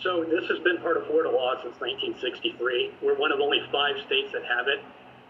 [0.01, 3.03] So this has been part of Florida law since 1963.
[3.03, 4.79] We're one of only five states that have it.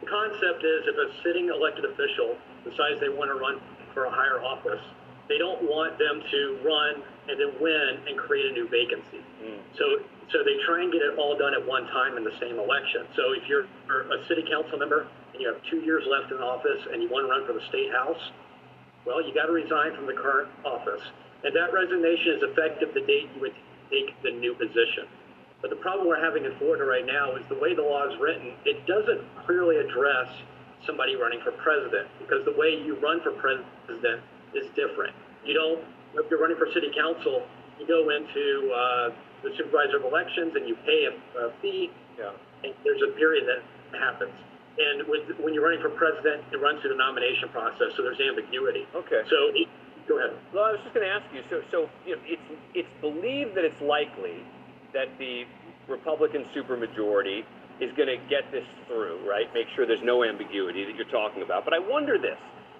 [0.01, 3.59] The concept is if a sitting elected official decides they want to run
[3.93, 4.81] for a higher office,
[5.27, 9.25] they don't want them to run and then win and create a new vacancy.
[9.41, 9.57] Mm.
[9.77, 12.59] So so they try and get it all done at one time in the same
[12.59, 13.09] election.
[13.15, 16.85] So if you're a city council member and you have two years left in office
[16.93, 18.29] and you want to run for the state house,
[19.05, 21.01] well, you got to resign from the current office.
[21.43, 23.55] And that resignation is effective the date you would
[23.91, 25.05] take the new position.
[25.61, 28.15] But the problem we're having in Florida right now is the way the law is
[28.19, 30.27] written, it doesn't clearly address
[30.87, 34.23] somebody running for president because the way you run for president
[34.55, 35.11] is different.
[35.43, 35.83] You don't,
[36.15, 37.43] if you're running for city council,
[37.79, 39.09] you go into uh,
[39.43, 41.13] the supervisor of elections and you pay a,
[41.47, 42.31] a fee, Yeah.
[42.63, 44.31] and there's a period that happens.
[44.79, 48.19] And with, when you're running for president, it runs through the nomination process, so there's
[48.19, 48.87] ambiguity.
[48.95, 49.23] Okay.
[49.29, 49.51] So,
[50.09, 50.35] go ahead.
[50.51, 51.41] Well, I was just going to ask you.
[51.49, 52.41] So, so you know, it's
[52.73, 54.43] it's believed that it's likely
[54.93, 55.45] that the
[55.87, 57.45] Republican supermajority
[57.79, 59.45] is going to get this through, right?
[59.53, 61.63] Make sure there's no ambiguity that you're talking about.
[61.63, 62.37] But I wonder this.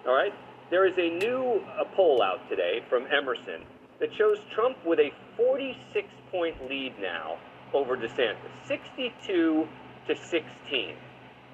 [0.08, 0.34] All right,
[0.72, 3.64] there is a new uh, poll out today from Emerson
[4.00, 7.38] that shows Trump with a 46 point lead now
[7.74, 9.68] over DeSantis, 62
[10.08, 10.96] to 16.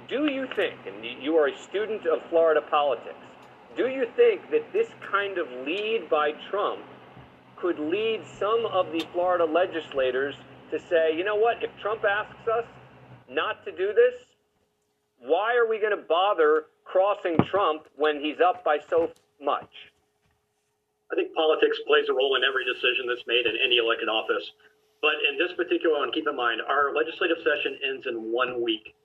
[0.07, 3.17] Do you think, and you are a student of Florida politics,
[3.75, 6.81] do you think that this kind of lead by Trump
[7.57, 10.35] could lead some of the Florida legislators
[10.71, 12.65] to say, you know what, if Trump asks us
[13.29, 14.13] not to do this,
[15.19, 19.11] why are we going to bother crossing Trump when he's up by so
[19.41, 19.69] much?
[21.11, 24.43] I think politics plays a role in every decision that's made in any elected office.
[25.01, 28.95] But in this particular one, keep in mind, our legislative session ends in one week.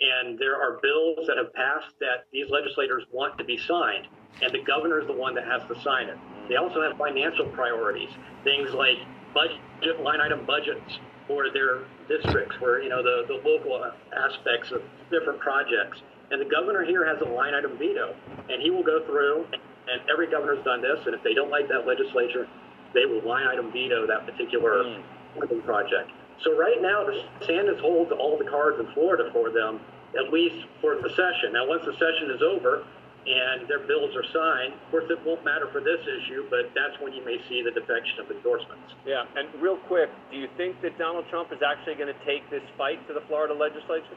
[0.00, 4.06] And there are bills that have passed that these legislators want to be signed,
[4.42, 6.18] and the governor is the one that has to sign it.
[6.48, 8.10] They also have financial priorities,
[8.44, 8.98] things like
[9.34, 13.80] budget line item budgets for their districts, where you know the, the local
[14.12, 16.02] aspects of different projects.
[16.30, 18.16] And the governor here has a line item veto,
[18.48, 19.46] and he will go through,
[19.88, 22.46] and every governor's done this, and if they don't like that legislature,
[22.94, 25.64] they will line item veto that particular Mm.
[25.64, 26.12] project.
[26.44, 29.80] So right now, the Sanders holds all the cards in Florida for them,
[30.18, 31.52] at least for the session.
[31.52, 32.84] Now, once the session is over
[33.26, 37.00] and their bills are signed, of course, it won't matter for this issue, but that's
[37.02, 38.94] when you may see the defection of endorsements.
[39.04, 42.48] Yeah, and real quick, do you think that Donald Trump is actually going to take
[42.50, 44.16] this fight to the Florida legislature?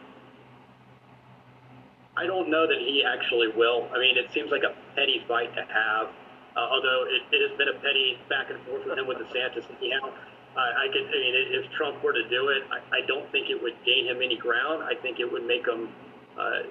[2.18, 3.88] I don't know that he actually will.
[3.96, 6.12] I mean, it seems like a petty fight to have,
[6.56, 9.64] uh, although it, it has been a petty back and forth with him with DeSantis.
[9.64, 10.12] Uh,
[10.58, 11.06] I could.
[11.06, 14.08] I mean, if Trump were to do it, I, I don't think it would gain
[14.08, 14.84] him any ground.
[14.84, 15.90] I think it would make him
[16.38, 16.66] uh,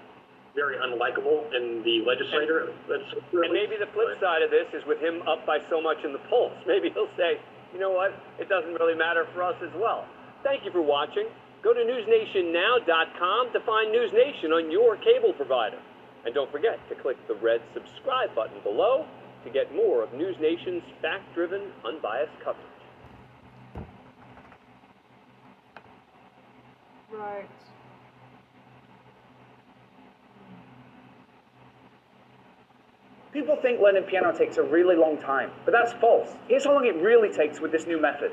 [0.58, 2.74] very unlikable in the legislator.
[2.90, 6.02] That's And maybe the flip side of this is with him up by so much
[6.04, 6.58] in the polls.
[6.66, 7.38] Maybe he'll say,
[7.72, 8.10] you know what,
[8.42, 10.06] it doesn't really matter for us as well.
[10.42, 11.30] Thank you for watching.
[11.62, 15.78] Go to newsnationnow.com to find News Nation on your cable provider.
[16.24, 19.06] And don't forget to click the red subscribe button below
[19.44, 22.77] to get more of News Nation's fact driven, unbiased coverage.
[27.10, 27.48] Right.
[33.32, 36.34] People think learning piano takes a really long time, but that's false.
[36.48, 38.32] Here's how long it really takes with this new method.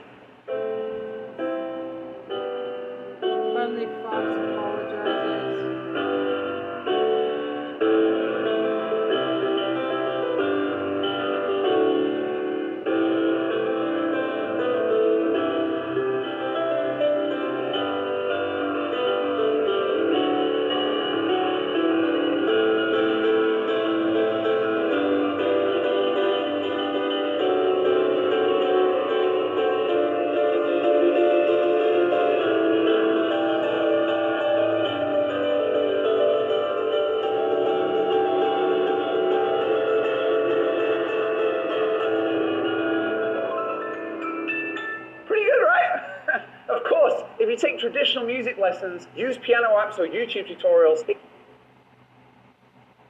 [48.16, 51.06] You traditional music lessons, use piano apps or YouTube tutorials,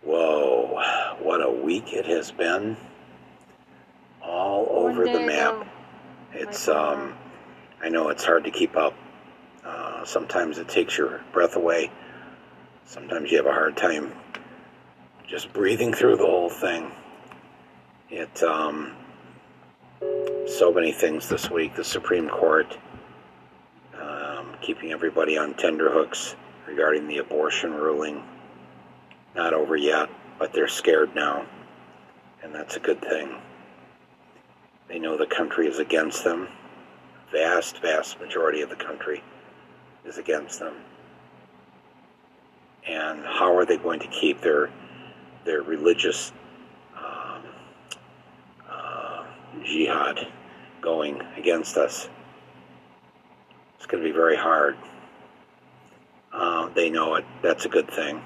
[0.03, 2.77] Whoa, what a week it has been.
[4.21, 5.55] All over the map.
[5.55, 5.65] ago,
[6.33, 7.17] It's, Michael um,
[7.81, 8.93] I know it's hard to keep up.
[9.63, 11.91] Uh, sometimes it takes your breath away.
[12.85, 14.13] Sometimes you have a hard time
[15.27, 16.91] just breathing through the whole thing.
[18.11, 18.95] It, um,
[20.45, 21.75] so many things this week.
[21.75, 22.77] The Supreme Court
[24.65, 26.35] keeping everybody on tenterhooks
[26.67, 28.23] regarding the abortion ruling.
[29.35, 30.09] Not over yet,
[30.39, 31.45] but they're scared now,
[32.41, 33.35] and that's a good thing.
[34.87, 36.47] They know the country is against them.
[37.31, 39.23] Vast, vast majority of the country
[40.03, 40.73] is against them.
[42.87, 44.71] And how are they going to keep their
[45.43, 46.31] their religious
[46.97, 47.41] um,
[48.67, 49.25] uh,
[49.63, 50.27] jihad
[50.81, 52.09] going against us?
[53.95, 54.75] Going to be very hard.
[56.33, 57.23] Uh, they know it.
[57.41, 58.21] That's a good thing.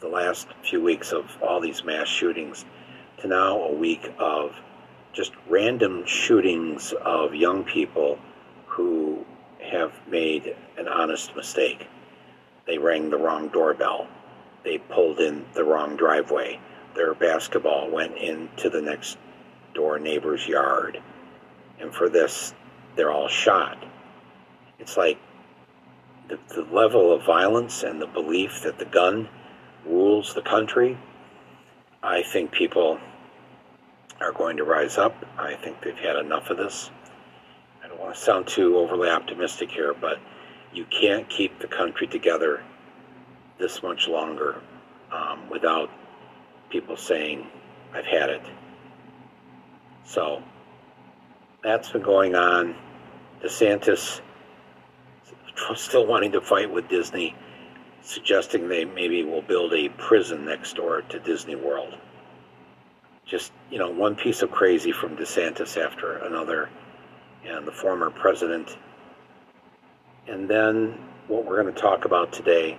[0.00, 2.66] The last few weeks of all these mass shootings
[3.22, 4.54] to now a week of
[5.14, 8.18] just random shootings of young people
[8.66, 9.24] who
[9.62, 11.86] have made an honest mistake.
[12.66, 14.08] They rang the wrong doorbell.
[14.62, 16.60] They pulled in the wrong driveway.
[16.94, 19.16] Their basketball went into the next
[19.72, 21.00] door neighbor's yard.
[21.80, 22.52] And for this,
[22.96, 23.84] they're all shot.
[24.78, 25.18] It's like
[26.28, 29.28] the, the level of violence and the belief that the gun
[29.86, 30.98] rules the country.
[32.02, 32.98] I think people
[34.20, 35.14] are going to rise up.
[35.38, 36.90] I think they've had enough of this.
[37.82, 40.18] I don't want to sound too overly optimistic here, but
[40.72, 42.62] you can't keep the country together
[43.58, 44.60] this much longer
[45.12, 45.90] um, without
[46.70, 47.46] people saying,
[47.92, 48.42] I've had it.
[50.04, 50.42] So
[51.62, 52.74] that's been going on.
[53.44, 54.22] DeSantis
[55.76, 57.36] still wanting to fight with Disney,
[58.02, 61.94] suggesting they maybe will build a prison next door to Disney World.
[63.26, 66.70] Just, you know, one piece of crazy from DeSantis after another,
[67.44, 68.78] and the former president.
[70.26, 72.78] And then what we're going to talk about today,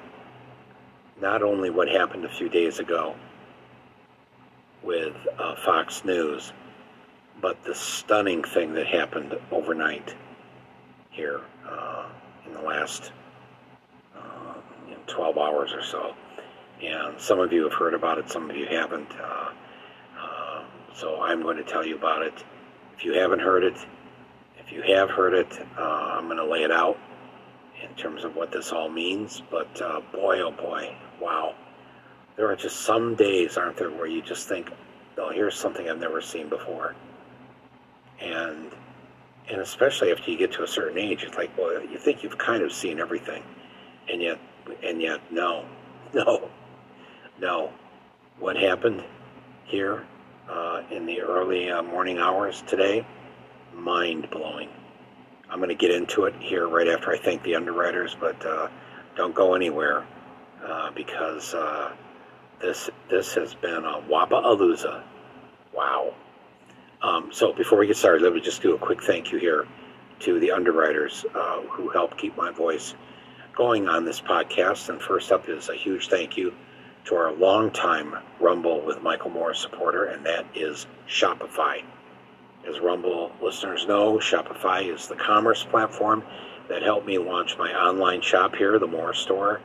[1.22, 3.16] not only what happened a few days ago
[4.82, 6.54] with uh, Fox News,
[7.40, 10.16] but the stunning thing that happened overnight
[11.16, 12.06] here uh,
[12.46, 13.12] in the last
[14.16, 14.54] uh,
[14.88, 16.14] you know, 12 hours or so.
[16.84, 19.10] And some of you have heard about it, some of you haven't.
[19.12, 19.50] Uh,
[20.20, 20.64] uh,
[20.94, 22.34] so I'm going to tell you about it.
[22.98, 23.78] If you haven't heard it,
[24.60, 26.98] if you have heard it, uh, I'm going to lay it out
[27.82, 29.42] in terms of what this all means.
[29.50, 31.56] But uh, boy, oh boy, wow.
[32.36, 34.70] There are just some days, aren't there, where you just think,
[35.18, 36.94] oh, here's something I've never seen before.
[38.20, 38.72] And
[39.50, 42.38] and especially after you get to a certain age, it's like, well, you think you've
[42.38, 43.44] kind of seen everything,
[44.10, 44.40] and yet,
[44.84, 45.66] and yet, no,
[46.14, 46.50] no,
[47.40, 47.72] no.
[48.40, 49.04] What happened
[49.66, 50.06] here
[50.50, 53.06] uh, in the early uh, morning hours today?
[53.74, 54.70] Mind blowing.
[55.50, 58.68] I'm going to get into it here right after I thank the underwriters, but uh,
[59.16, 60.06] don't go anywhere
[60.64, 61.94] uh, because uh,
[62.62, 65.04] this this has been a wapalooza.
[65.74, 66.14] Wow.
[67.06, 69.68] Um, so before we get started, let me just do a quick thank you here
[70.22, 72.96] to the underwriters uh, who help keep my voice
[73.56, 74.90] going on this podcast.
[74.90, 76.52] And first up is a huge thank you
[77.06, 81.84] to our longtime Rumble with Michael Moore supporter, and that is Shopify.
[82.68, 86.24] As Rumble listeners know, Shopify is the commerce platform
[86.70, 89.62] that helped me launch my online shop here, the Moore Store.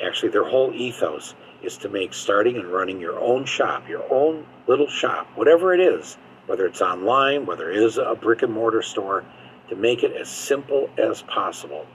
[0.00, 4.46] Actually, their whole ethos is to make starting and running your own shop, your own
[4.68, 6.16] little shop, whatever it is,
[6.46, 9.24] whether it's online, whether it is a brick and mortar store,
[9.68, 11.86] to make it as simple as possible.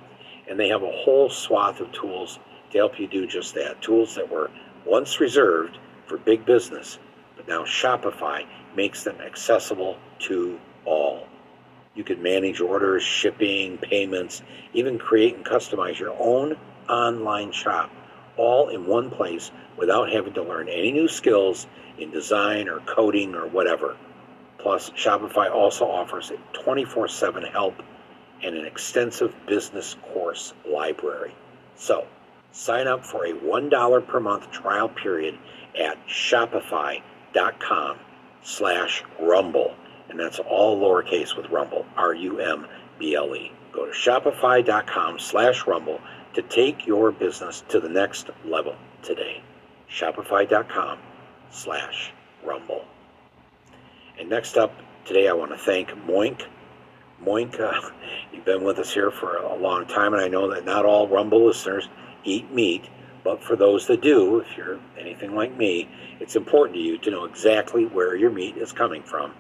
[0.50, 2.40] And they have a whole swath of tools
[2.72, 3.82] to help you do just that.
[3.82, 4.50] Tools that were
[4.86, 5.78] once reserved
[6.08, 6.98] for big business,
[7.36, 8.46] but now Shopify
[8.76, 11.28] makes them accessible to all.
[11.96, 14.42] You can manage orders, shipping, payments,
[14.74, 16.56] even create and customize your own
[16.88, 17.92] online shop,
[18.38, 23.36] all in one place without having to learn any new skills in design or coding
[23.36, 23.96] or whatever.
[24.60, 27.82] Plus, Shopify also offers a 24 7 help
[28.44, 31.34] and an extensive business course library.
[31.76, 32.06] So,
[32.52, 35.38] sign up for a $1 per month trial period
[35.80, 37.98] at shopify.com
[38.44, 39.76] slash rumble.
[40.10, 43.52] And that's all lowercase with rumble, R-U-M-B-L-E.
[43.72, 46.02] Go to shopify.com slash rumble
[46.34, 49.42] to take your business to the next level today.
[49.90, 51.00] Shopify.com
[51.52, 52.12] slash
[52.44, 52.86] rumble.
[54.20, 54.74] And next up
[55.06, 56.46] today, I want to thank Moink.
[57.24, 57.90] Moink, uh,
[58.34, 61.08] you've been with us here for a long time, and I know that not all
[61.08, 61.88] Rumble listeners
[62.26, 62.90] eat meat,
[63.24, 65.88] but for those that do, if you're anything like me,
[66.20, 69.34] it's important to you to know exactly where your meat is coming from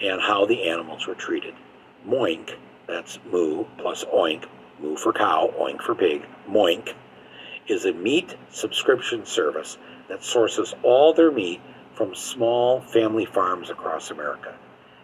[0.00, 1.54] and how the animals were treated.
[2.06, 2.56] Moink,
[2.86, 4.46] that's moo plus oink,
[4.80, 6.94] moo for cow, oink for pig, Moink,
[7.68, 9.76] is a meat subscription service
[10.08, 11.60] that sources all their meat
[12.02, 14.52] from small family farms across America.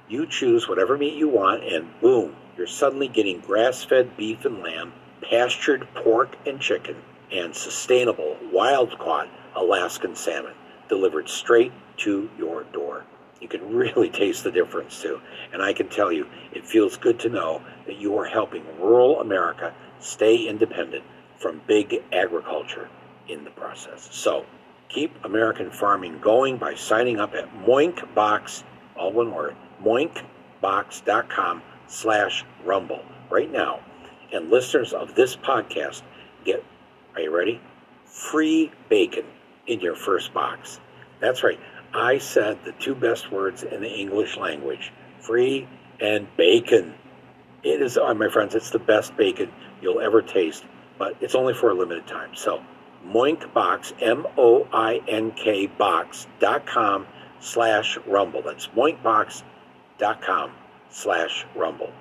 [0.08, 4.60] You choose whatever meat you want, and boom, you're suddenly getting grass fed beef and
[4.64, 6.96] lamb, pastured pork and chicken,
[7.30, 10.54] and sustainable wild caught Alaskan salmon
[10.88, 13.04] delivered straight to your door.
[13.40, 15.20] You can really taste the difference too.
[15.52, 19.20] And I can tell you, it feels good to know that you are helping rural
[19.20, 21.04] America stay independent
[21.36, 22.88] from big agriculture
[23.28, 24.08] in the process.
[24.10, 24.46] So
[24.88, 28.62] keep American farming going by signing up at Moinkbox,
[28.96, 33.80] all one word, moinkbox.com slash rumble right now.
[34.32, 36.02] And listeners of this podcast
[36.44, 36.64] get,
[37.14, 37.60] are you ready?
[38.04, 39.24] Free bacon
[39.66, 40.80] in your first box.
[41.20, 41.58] That's right.
[41.94, 45.68] I said the two best words in the English language free
[46.00, 46.94] and bacon.
[47.62, 49.50] It is, oh, my friends, it's the best bacon
[49.82, 50.64] you'll ever taste,
[50.98, 52.34] but it's only for a limited time.
[52.34, 52.62] So,
[53.06, 57.06] Moinkbox, M O I N K box.com
[57.40, 58.42] slash rumble.
[58.42, 60.52] That's moinkbox.com
[60.90, 61.92] slash rumble.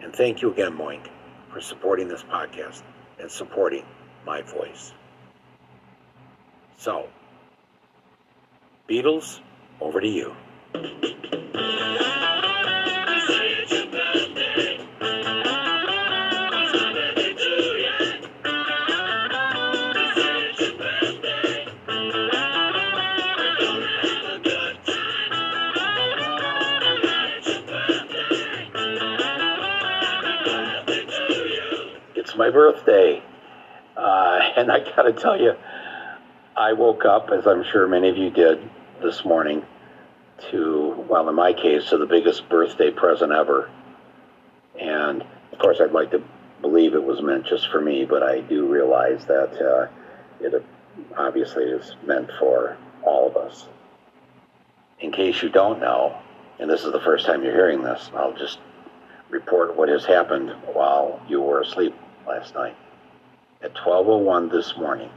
[0.00, 1.08] And thank you again, Moink,
[1.50, 2.82] for supporting this podcast
[3.18, 3.84] and supporting
[4.26, 4.92] my voice.
[6.76, 7.08] So,
[8.88, 9.40] Beatles,
[9.80, 10.34] over to you.
[32.52, 33.22] Birthday.
[33.96, 35.54] Uh, and I got to tell you,
[36.56, 38.68] I woke up, as I'm sure many of you did
[39.02, 39.64] this morning,
[40.50, 43.70] to, well, in my case, to the biggest birthday present ever.
[44.78, 45.22] And
[45.52, 46.22] of course, I'd like to
[46.60, 49.88] believe it was meant just for me, but I do realize that uh,
[50.40, 50.64] it
[51.16, 53.68] obviously is meant for all of us.
[55.00, 56.16] In case you don't know,
[56.58, 58.58] and this is the first time you're hearing this, I'll just
[59.30, 61.94] report what has happened while you were asleep
[62.26, 62.76] last night.
[63.62, 65.10] At 12:01 this morning,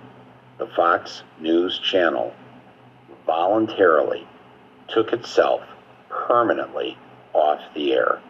[0.57, 2.33] the Fox News channel
[3.25, 4.27] voluntarily
[4.87, 5.61] took itself
[6.09, 6.97] permanently
[7.33, 8.21] off the air,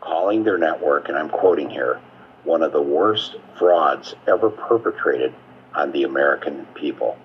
[0.00, 2.00] calling their network, and I'm quoting here,
[2.44, 5.34] one of the worst frauds ever perpetrated
[5.74, 7.18] on the American people.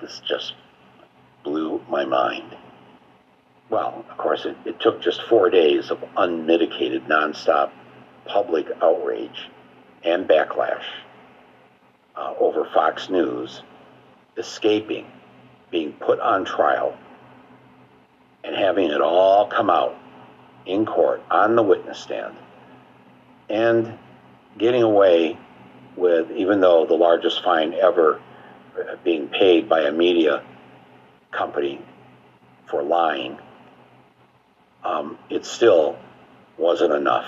[0.00, 0.54] This just
[1.42, 2.56] blew my mind.
[3.70, 7.70] Well, of course, it, it took just four days of unmitigated, nonstop
[8.28, 9.48] public outrage
[10.04, 10.84] and backlash
[12.16, 13.62] uh, over Fox News
[14.36, 15.06] escaping,
[15.70, 16.96] being put on trial,
[18.44, 19.96] and having it all come out
[20.66, 22.36] in court on the witness stand,
[23.48, 23.98] and
[24.58, 25.36] getting away
[25.96, 28.20] with, even though the largest fine ever
[28.78, 30.42] uh, being paid by a media
[31.32, 31.80] company
[32.66, 33.38] for lying,
[34.84, 35.98] um, it still
[36.56, 37.26] wasn't enough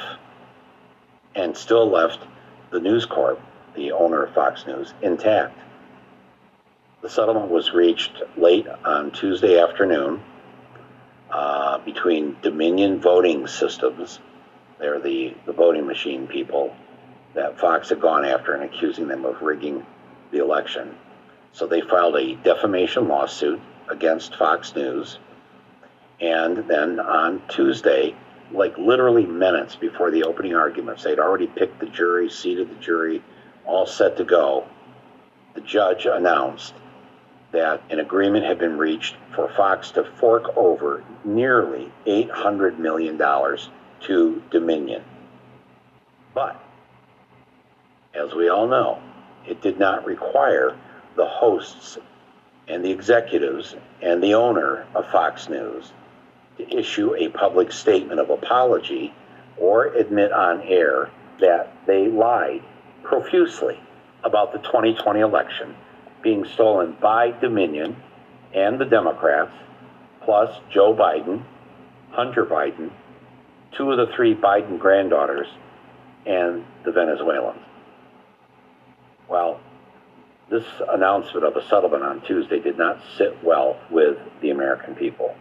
[1.34, 2.26] and still left
[2.70, 3.40] the News Corp,
[3.74, 5.58] the owner of Fox News, intact.
[7.02, 10.22] The settlement was reached late on Tuesday afternoon
[11.30, 14.18] uh, between Dominion Voting Systems,
[14.78, 16.74] they're the, the voting machine people
[17.34, 19.84] that Fox had gone after and accusing them of rigging
[20.32, 20.96] the election.
[21.52, 25.18] So they filed a defamation lawsuit against Fox News.
[26.20, 28.16] And then on Tuesday,
[28.52, 33.22] like literally minutes before the opening arguments, they'd already picked the jury, seated the jury,
[33.64, 34.66] all set to go.
[35.54, 36.74] The judge announced
[37.52, 44.42] that an agreement had been reached for Fox to fork over nearly $800 million to
[44.50, 45.04] Dominion.
[46.34, 46.62] But,
[48.14, 49.02] as we all know,
[49.46, 50.76] it did not require
[51.16, 51.98] the hosts
[52.68, 55.92] and the executives and the owner of Fox News
[56.68, 59.14] issue a public statement of apology
[59.56, 62.62] or admit on air that they lied
[63.02, 63.78] profusely
[64.24, 65.74] about the 2020 election
[66.22, 67.96] being stolen by Dominion
[68.54, 69.52] and the Democrats,
[70.22, 71.42] plus Joe Biden,
[72.10, 72.90] Hunter Biden,
[73.76, 75.46] two of the three Biden granddaughters,
[76.26, 77.62] and the Venezuelans.
[79.28, 79.60] Well,
[80.50, 85.34] this announcement of a settlement on Tuesday did not sit well with the American people.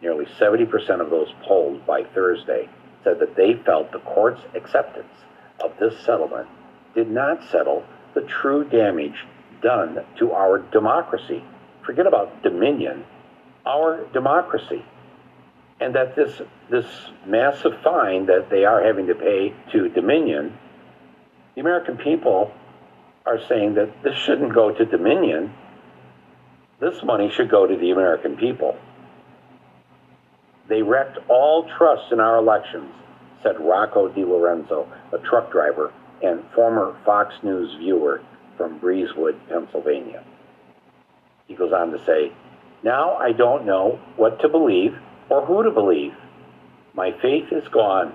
[0.00, 2.68] Nearly 70% of those polled by Thursday
[3.04, 5.12] said that they felt the court's acceptance
[5.60, 6.48] of this settlement
[6.94, 7.84] did not settle
[8.14, 9.26] the true damage
[9.62, 11.42] done to our democracy.
[11.84, 13.04] Forget about dominion,
[13.66, 14.84] our democracy.
[15.80, 16.86] And that this, this
[17.26, 20.58] massive fine that they are having to pay to Dominion,
[21.54, 22.52] the American people
[23.24, 25.52] are saying that this shouldn't go to Dominion.
[26.80, 28.76] This money should go to the American people.
[30.68, 32.92] They wrecked all trust in our elections,
[33.42, 35.92] said Rocco DiLorenzo, a truck driver
[36.22, 38.20] and former Fox News viewer
[38.56, 40.24] from Breezewood, Pennsylvania.
[41.46, 42.32] He goes on to say,
[42.82, 44.94] Now I don't know what to believe
[45.30, 46.12] or who to believe.
[46.94, 48.12] My faith is gone,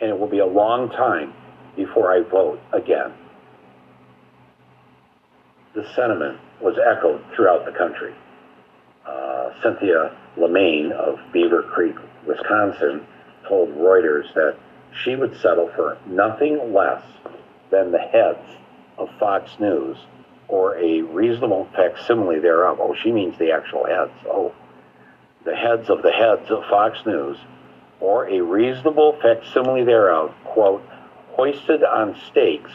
[0.00, 1.32] and it will be a long time
[1.76, 3.12] before I vote again.
[5.74, 8.14] The sentiment was echoed throughout the country.
[9.06, 13.06] Uh, Cynthia Lemaine of Beaver Creek, Wisconsin,
[13.48, 14.56] told Reuters that
[14.92, 17.02] she would settle for nothing less
[17.70, 18.46] than the heads
[18.98, 19.96] of Fox News
[20.48, 22.78] or a reasonable facsimile thereof.
[22.80, 24.12] Oh, she means the actual heads.
[24.26, 24.52] Oh,
[25.44, 27.38] the heads of the heads of Fox News
[28.00, 30.82] or a reasonable facsimile thereof, quote,
[31.32, 32.70] hoisted on stakes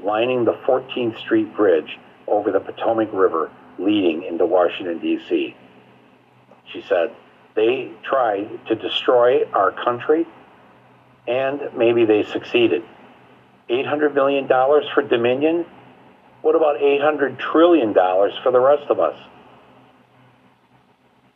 [0.00, 5.54] lining the 14th Street Bridge over the Potomac River leading into Washington, D.C.
[6.72, 7.14] She said,
[7.54, 10.26] they tried to destroy our country,
[11.26, 12.82] and maybe they succeeded.
[13.70, 15.64] $800 million for Dominion?
[16.42, 19.18] What about $800 trillion for the rest of us?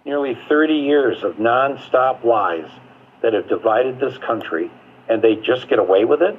[0.05, 2.71] Nearly 30 years of nonstop lies
[3.23, 4.71] that have divided this country,
[5.09, 6.39] and they just get away with it?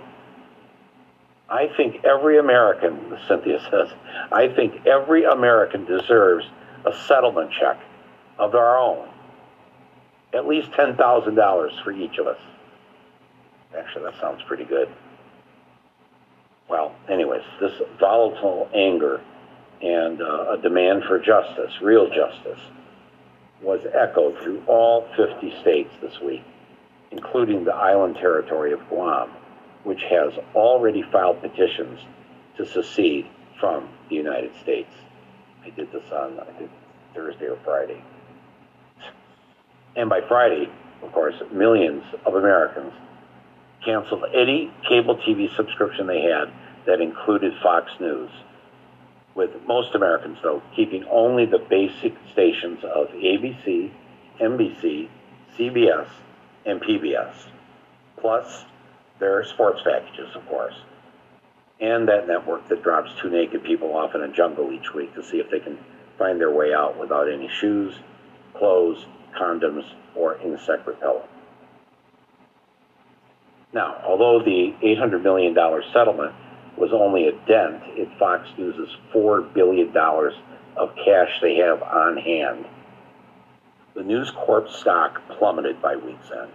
[1.49, 3.89] I think every American, Cynthia says,
[4.31, 6.45] I think every American deserves
[6.85, 7.77] a settlement check
[8.37, 9.09] of our own.
[10.33, 12.39] At least $10,000 for each of us.
[13.77, 14.89] Actually, that sounds pretty good
[16.71, 19.19] well, anyways, this volatile anger
[19.81, 22.59] and uh, a demand for justice, real justice,
[23.61, 26.43] was echoed through all 50 states this week,
[27.11, 29.29] including the island territory of Guam,
[29.83, 31.99] which has already filed petitions
[32.55, 33.27] to secede
[33.59, 34.93] from the United States.
[35.65, 36.71] I did this on, I think,
[37.13, 38.01] Thursday or Friday.
[39.95, 40.69] And by Friday,
[41.01, 42.93] of course, millions of Americans
[43.83, 46.51] canceled any cable TV subscription they had
[46.85, 48.29] that included Fox News,
[49.35, 53.91] with most Americans, though, keeping only the basic stations of ABC,
[54.39, 55.07] NBC,
[55.57, 56.07] CBS,
[56.65, 57.33] and PBS,
[58.17, 58.65] plus
[59.19, 60.75] their sports packages, of course,
[61.79, 65.23] and that network that drops two naked people off in a jungle each week to
[65.23, 65.77] see if they can
[66.17, 67.95] find their way out without any shoes,
[68.53, 71.29] clothes, condoms, or insect repellent.
[73.73, 75.55] Now, although the $800 million
[75.93, 76.33] settlement
[76.77, 82.65] was only a dent in Fox News' $4 billion of cash they have on hand.
[83.93, 86.51] The News Corp stock plummeted by week's end.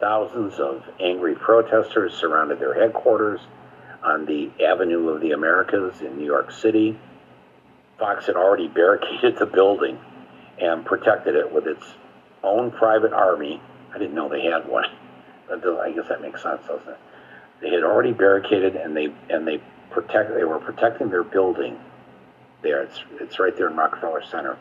[0.00, 3.40] Thousands of angry protesters surrounded their headquarters
[4.02, 6.98] on the Avenue of the Americas in New York City.
[7.98, 9.98] Fox had already barricaded the building
[10.60, 11.84] and protected it with its
[12.42, 13.60] own private army.
[13.94, 14.86] I didn't know they had one.
[15.50, 16.98] I guess that makes sense, doesn't it?
[17.60, 21.78] They had already barricaded and they and they protect they were protecting their building
[22.62, 22.82] there.
[22.82, 24.58] It's it's right there in Rockefeller Center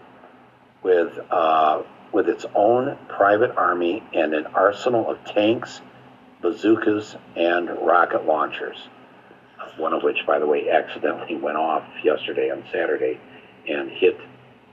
[0.84, 5.82] with uh, with its own private army and an arsenal of tanks,
[6.42, 8.78] bazookas, and rocket launchers.
[9.78, 13.20] One of which, by the way, accidentally went off yesterday on Saturday
[13.68, 14.20] and hit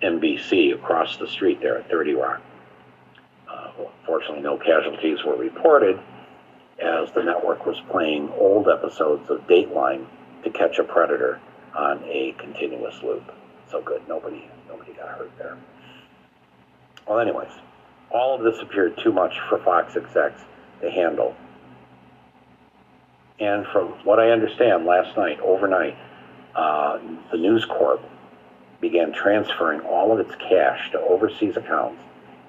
[0.03, 2.41] NBC across the street there at 30 Rock.
[3.49, 3.73] Uh,
[4.07, 5.99] fortunately, no casualties were reported
[6.81, 10.07] as the network was playing old episodes of Dateline
[10.45, 11.41] to catch a predator
[11.77, 13.23] on a continuous loop.
[13.71, 15.59] So good, nobody nobody got hurt there.
[17.07, 17.53] Well, anyways,
[18.11, 20.43] all of this appeared too much for Fox execs
[20.81, 21.37] to handle.
[23.39, 25.97] And from what I understand, last night, overnight,
[26.55, 26.99] uh,
[27.31, 28.03] the News Corp
[28.81, 32.01] began transferring all of its cash to overseas accounts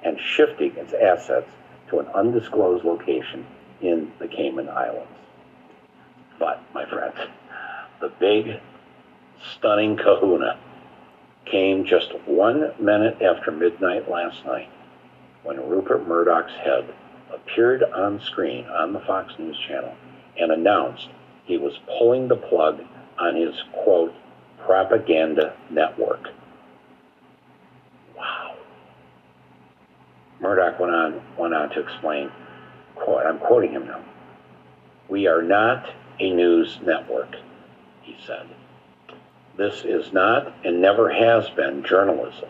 [0.03, 1.49] and shifting its assets
[1.89, 3.45] to an undisclosed location
[3.81, 5.07] in the Cayman Islands.
[6.39, 7.17] But, my friends,
[7.99, 8.59] the big,
[9.55, 10.57] stunning kahuna
[11.45, 14.69] came just one minute after midnight last night
[15.43, 16.85] when Rupert Murdoch's head
[17.33, 19.95] appeared on screen on the Fox News channel
[20.39, 21.09] and announced
[21.45, 22.81] he was pulling the plug
[23.17, 24.13] on his, quote,
[24.71, 26.29] propaganda network.
[28.15, 28.55] Wow.
[30.39, 32.31] Murdoch went on, went on to explain,
[32.95, 34.01] quote, I'm quoting him now,
[35.09, 35.89] we are not
[36.21, 37.35] a news network,
[38.01, 38.47] he said.
[39.57, 42.47] This is not and never has been journalism.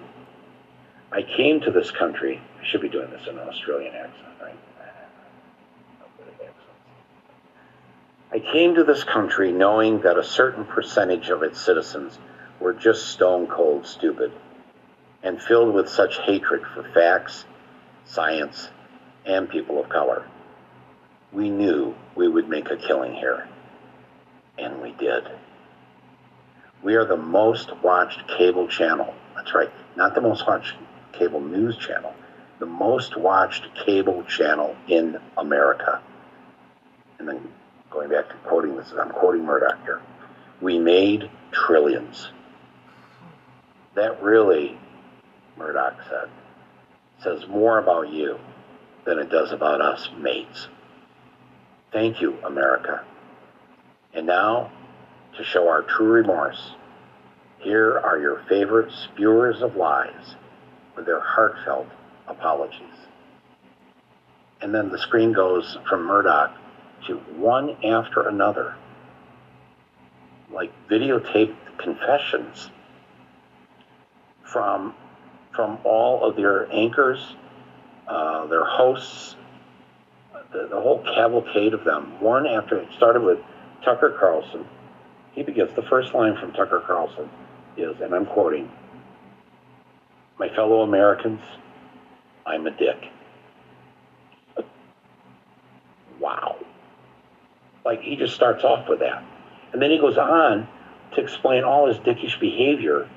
[1.12, 4.60] I came to this country, I should be doing this in an Australian accent, right?
[8.34, 12.18] I came to this country knowing that a certain percentage of its citizens
[12.62, 14.32] were just stone cold stupid
[15.22, 17.44] and filled with such hatred for facts,
[18.06, 18.70] science,
[19.26, 20.26] and people of color.
[21.34, 23.48] We knew we would make a killing here.
[24.58, 25.28] And we did.
[26.82, 29.14] We are the most watched cable channel.
[29.36, 30.76] That's right, not the most watched
[31.12, 32.14] cable news channel,
[32.60, 36.02] the most watched cable channel in America.
[37.20, 37.48] And then
[37.92, 40.02] going back to quoting this, I'm quoting Murdoch here.
[40.62, 42.32] We made trillions.
[43.96, 44.80] That really,
[45.58, 46.30] Murdoch said,
[47.22, 48.40] says more about you
[49.06, 50.70] than it does about us mates.
[51.92, 53.04] Thank you, America.
[54.14, 54.72] And now,
[55.38, 56.72] to show our true remorse,
[57.60, 60.36] here are your favorite spewers of lies
[60.96, 61.88] with their heartfelt
[62.28, 62.80] apologies.
[64.62, 66.56] And then the screen goes from Murdoch
[67.08, 68.76] to one after another,
[70.52, 72.70] like videotaped confessions
[74.44, 74.94] from
[75.56, 77.36] from all of their anchors,
[78.08, 79.36] uh, their hosts,
[80.54, 82.20] the, the whole cavalcade of them.
[82.22, 83.40] One after it started with
[83.84, 84.66] Tucker Carlson.
[85.34, 87.30] He begins the first line from Tucker Carlson
[87.78, 88.72] is, and I'm quoting,
[90.38, 91.42] "My fellow Americans,
[92.46, 93.12] I'm a dick."
[96.20, 96.58] Wow.
[97.86, 99.24] Like he just starts off with that.
[99.74, 100.68] And then he goes on
[101.16, 103.10] to explain all his dickish behavior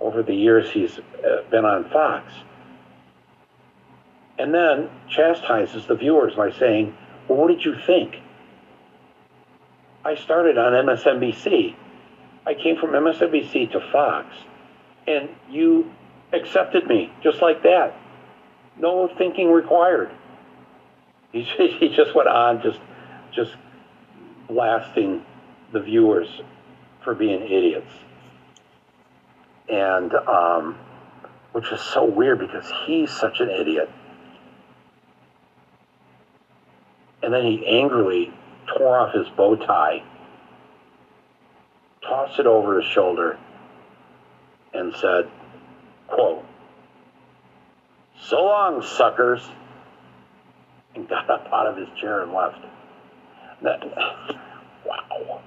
[0.00, 2.32] over the years he's uh, been on Fox.
[4.38, 6.96] And then chastises the viewers by saying,
[7.28, 8.16] Well, what did you think?
[10.04, 11.74] I started on MSNBC.
[12.46, 14.26] I came from MSNBC to Fox,
[15.06, 15.90] and you
[16.32, 17.96] accepted me just like that.
[18.76, 20.10] No thinking required.
[21.34, 22.78] He, he just went on just
[23.34, 23.54] just
[24.48, 25.24] blasting
[25.72, 26.28] the viewers
[27.02, 27.92] for being idiots.
[29.68, 30.78] And um,
[31.52, 33.88] which is so weird because he's such an idiot.
[37.22, 38.32] And then he angrily
[38.66, 40.02] tore off his bow tie,
[42.02, 43.38] tossed it over his shoulder,
[44.74, 45.30] and said,
[46.08, 46.44] quote,
[48.20, 49.40] So long, suckers,
[50.94, 52.58] and got up out of his chair and left.
[53.64, 53.84] That,
[54.86, 55.42] wow.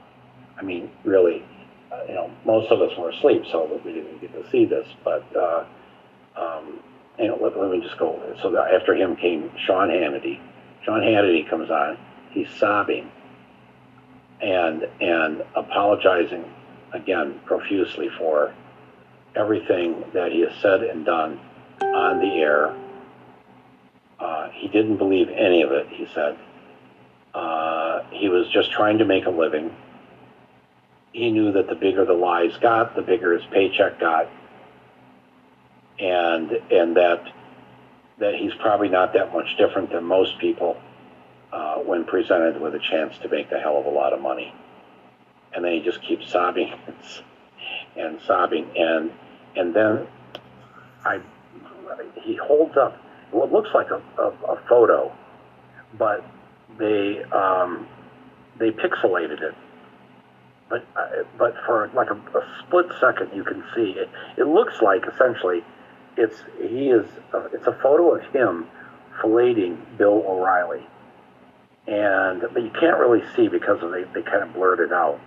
[0.57, 1.45] I mean, really,
[1.91, 4.87] uh, you know, most of us were asleep, so we didn't get to see this.
[5.03, 5.65] But uh,
[6.35, 6.79] um,
[7.19, 8.19] you know, let, let, me just go.
[8.41, 10.39] So after him came Sean Hannity.
[10.83, 11.97] Sean Hannity comes on.
[12.31, 13.11] He's sobbing
[14.41, 16.45] and and apologizing
[16.93, 18.53] again profusely for
[19.35, 21.39] everything that he has said and done
[21.81, 22.75] on the air.
[24.19, 25.87] Uh, he didn't believe any of it.
[25.89, 26.37] He said
[27.37, 29.75] uh, he was just trying to make a living.
[31.13, 34.27] He knew that the bigger the lies got, the bigger his paycheck got,
[35.99, 37.31] and and that
[38.19, 40.77] that he's probably not that much different than most people
[41.53, 44.51] uh, when presented with a chance to make a hell of a lot of money.
[45.53, 46.73] And then he just keeps sobbing
[47.95, 48.67] and sobbing.
[48.75, 49.11] And,
[49.55, 50.07] and then
[51.05, 51.19] I,
[52.15, 55.11] he holds up what looks like a, a, a photo,
[55.97, 56.25] but
[56.77, 57.87] they, um,
[58.59, 59.55] they pixelated it.
[60.69, 64.09] But, uh, but for like a, a split second, you can see it.
[64.37, 65.63] It looks like essentially
[66.17, 68.67] it's he is uh, it's a photo of him
[69.21, 70.85] filleting Bill O'Reilly,
[71.87, 75.19] and but you can't really see because of they they kind of blurred it out.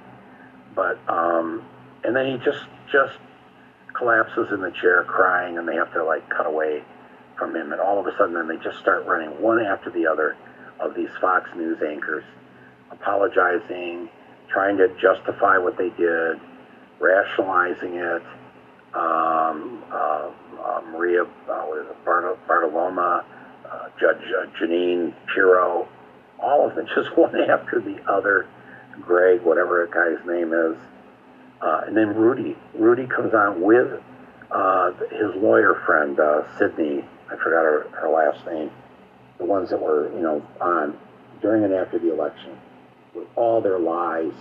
[0.74, 1.64] But um,
[2.04, 3.16] and then he just just
[3.96, 6.82] collapses in the chair crying, and they have to like cut away
[7.38, 10.06] from him, and all of a sudden then they just start running one after the
[10.06, 10.36] other
[10.80, 12.24] of these Fox News anchors,
[12.90, 14.08] apologizing,
[14.48, 16.40] trying to justify what they did,
[16.98, 18.22] rationalizing it.
[18.92, 21.66] Um, uh, uh, Maria uh,
[22.04, 23.24] Bart- Bartoloma,
[23.70, 25.86] uh, Judge uh, Jeanine Pirro,
[26.40, 28.46] all of them, just one after the other.
[29.00, 30.76] Greg, whatever that guy's name is,
[31.62, 32.54] uh, and then Rudy.
[32.74, 33.98] Rudy comes on with
[35.10, 36.18] his lawyer friend
[36.58, 37.04] Sydney.
[37.30, 38.70] I forgot her, her last name.
[39.40, 40.96] The ones that were, you know, on
[41.42, 42.56] during and after the election,
[43.14, 44.32] with all their lies,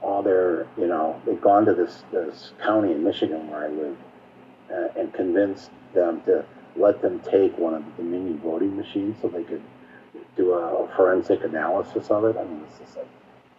[0.00, 3.96] all their, you know, they've gone to this this county in Michigan where I live,
[4.72, 6.44] uh, and convinced them to
[6.76, 9.62] let them take one of the Dominion voting machines so they could
[10.36, 12.36] do a, a forensic analysis of it.
[12.36, 13.08] I mean, this is like,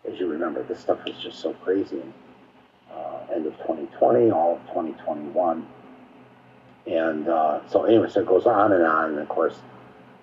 [0.09, 2.01] as you remember, this stuff was just so crazy.
[2.91, 5.67] Uh, end of 2020, all of 2021.
[6.87, 9.11] And uh, so, anyway, so it goes on and on.
[9.11, 9.59] And of course,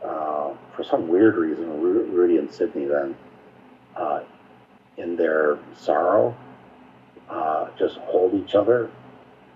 [0.02, 0.06] uh,
[0.74, 3.16] for some weird reason, Rudy and Sydney then,
[3.96, 4.20] uh,
[4.96, 6.36] in their sorrow,
[7.28, 8.90] uh, just hold each other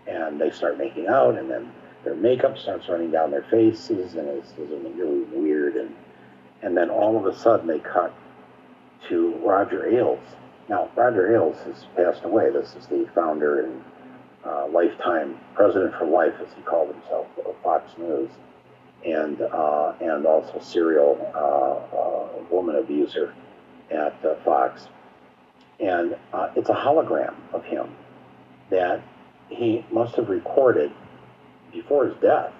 [0.07, 1.72] and they start making out, and then
[2.05, 5.76] their makeup starts running down their faces, and it's, it's really weird.
[5.76, 5.95] And
[6.62, 8.12] and then all of a sudden they cut
[9.09, 10.20] to Roger Ailes.
[10.68, 12.51] Now Roger Ailes has passed away.
[12.51, 13.84] This is the founder and
[14.45, 18.30] uh, lifetime president for life, as he called himself, of Fox News,
[19.05, 23.34] and uh, and also serial uh, uh woman abuser
[23.90, 24.88] at uh, Fox.
[25.78, 27.90] And uh, it's a hologram of him
[28.68, 29.03] that
[29.48, 30.92] he must have recorded
[31.72, 32.53] before his death.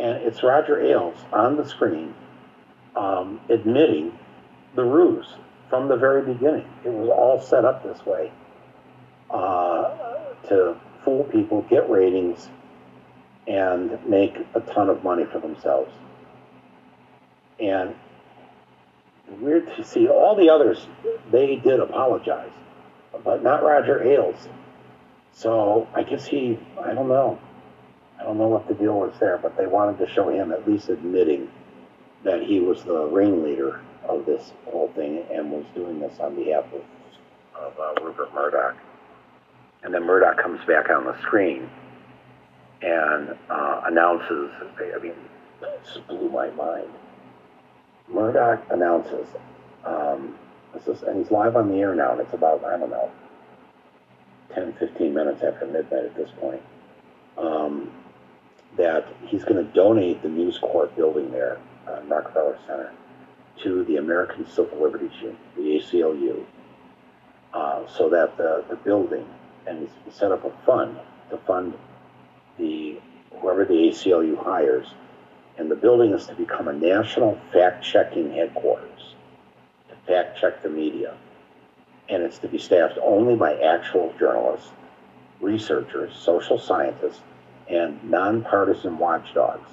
[0.00, 2.14] And it's Roger Ailes on the screen
[2.96, 4.18] um, admitting
[4.74, 5.34] the ruse
[5.68, 6.66] from the very beginning.
[6.84, 8.32] It was all set up this way
[9.30, 9.94] uh,
[10.48, 12.48] to fool people, get ratings,
[13.50, 15.92] and make a ton of money for themselves.
[17.58, 17.96] And
[19.40, 20.86] weird to see all the others,
[21.32, 22.52] they did apologize,
[23.24, 24.48] but not Roger Ailes.
[25.32, 27.40] So I guess he, I don't know.
[28.20, 30.68] I don't know what the deal was there, but they wanted to show him at
[30.68, 31.50] least admitting
[32.22, 36.66] that he was the ringleader of this whole thing and was doing this on behalf
[36.72, 36.82] of,
[37.60, 38.76] of uh, Rupert Murdoch.
[39.82, 41.68] And then Murdoch comes back on the screen
[42.82, 45.14] and uh, announces, I mean,
[45.60, 46.88] this blew my mind.
[48.08, 49.28] Murdoch announces,
[49.84, 50.36] um,
[50.74, 53.10] this is, and he's live on the air now, and it's about, I don't know,
[54.54, 56.62] 10, 15 minutes after midnight at this point,
[57.38, 57.92] um,
[58.76, 62.92] that he's going to donate the News Corp building there, uh, Rockefeller Center,
[63.62, 66.44] to the American Civil Liberties Union, the ACLU,
[67.52, 69.26] uh, so that the, the building,
[69.66, 70.98] and he's set up a fund
[71.30, 71.74] to fund
[72.60, 73.00] the
[73.40, 74.86] whoever the ACLU hires,
[75.58, 79.14] and the building is to become a national fact-checking headquarters
[79.88, 81.16] to fact-check the media
[82.10, 84.70] and it's to be staffed only by actual journalists,
[85.40, 87.20] researchers, social scientists,
[87.68, 89.70] and nonpartisan watchdogs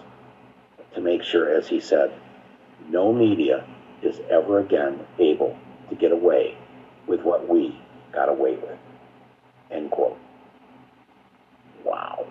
[0.94, 2.14] to make sure, as he said,
[2.90, 3.66] no media
[4.04, 5.58] is ever again able
[5.90, 6.56] to get away
[7.08, 7.78] with what we
[8.14, 8.78] got away with.
[9.72, 10.18] End quote.
[11.84, 12.28] Wow.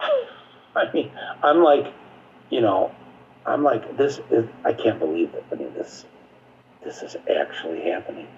[0.76, 1.10] I mean,
[1.42, 1.92] I'm like,
[2.50, 2.92] you know,
[3.46, 5.44] I'm like, this is, I can't believe it.
[5.50, 6.04] I mean, this,
[6.84, 8.28] this is actually happening.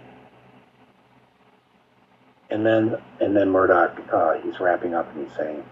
[2.51, 5.65] And then, and then Murdoch, uh, he's wrapping up and he's saying,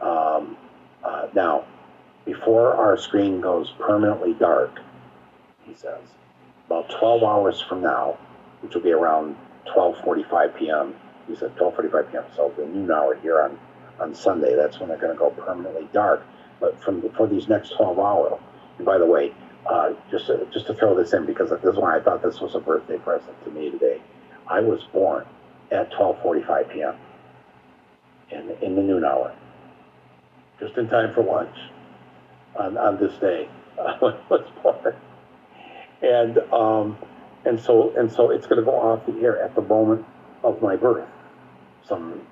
[0.00, 0.56] um,
[1.02, 1.64] uh, now,
[2.24, 4.78] before our screen goes permanently dark,
[5.64, 6.00] he says,
[6.66, 8.18] about 12 hours from now,
[8.60, 9.36] which will be around
[9.74, 10.94] 12:45 p.m.
[11.26, 12.24] He said 12:45 p.m.
[12.36, 13.58] So the noon hour here on
[14.00, 16.24] on Sunday, that's when they're going to go permanently dark.
[16.60, 18.40] But from for these next 12 hours,
[18.78, 19.32] and by the way,
[19.66, 22.40] uh, just to, just to throw this in because this is why I thought this
[22.40, 24.00] was a birthday present to me today.
[24.46, 25.26] I was born
[25.70, 26.94] at 12:45 p.m.
[28.30, 29.34] in in the noon hour,
[30.58, 31.56] just in time for lunch
[32.56, 33.48] on on this day.
[33.78, 34.94] I was born,
[36.02, 36.98] and um,
[37.44, 40.04] and so and so it's going to go off the air at the moment
[40.42, 41.08] of my birth,
[41.86, 42.26] some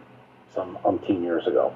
[0.59, 1.73] some umpteen years ago.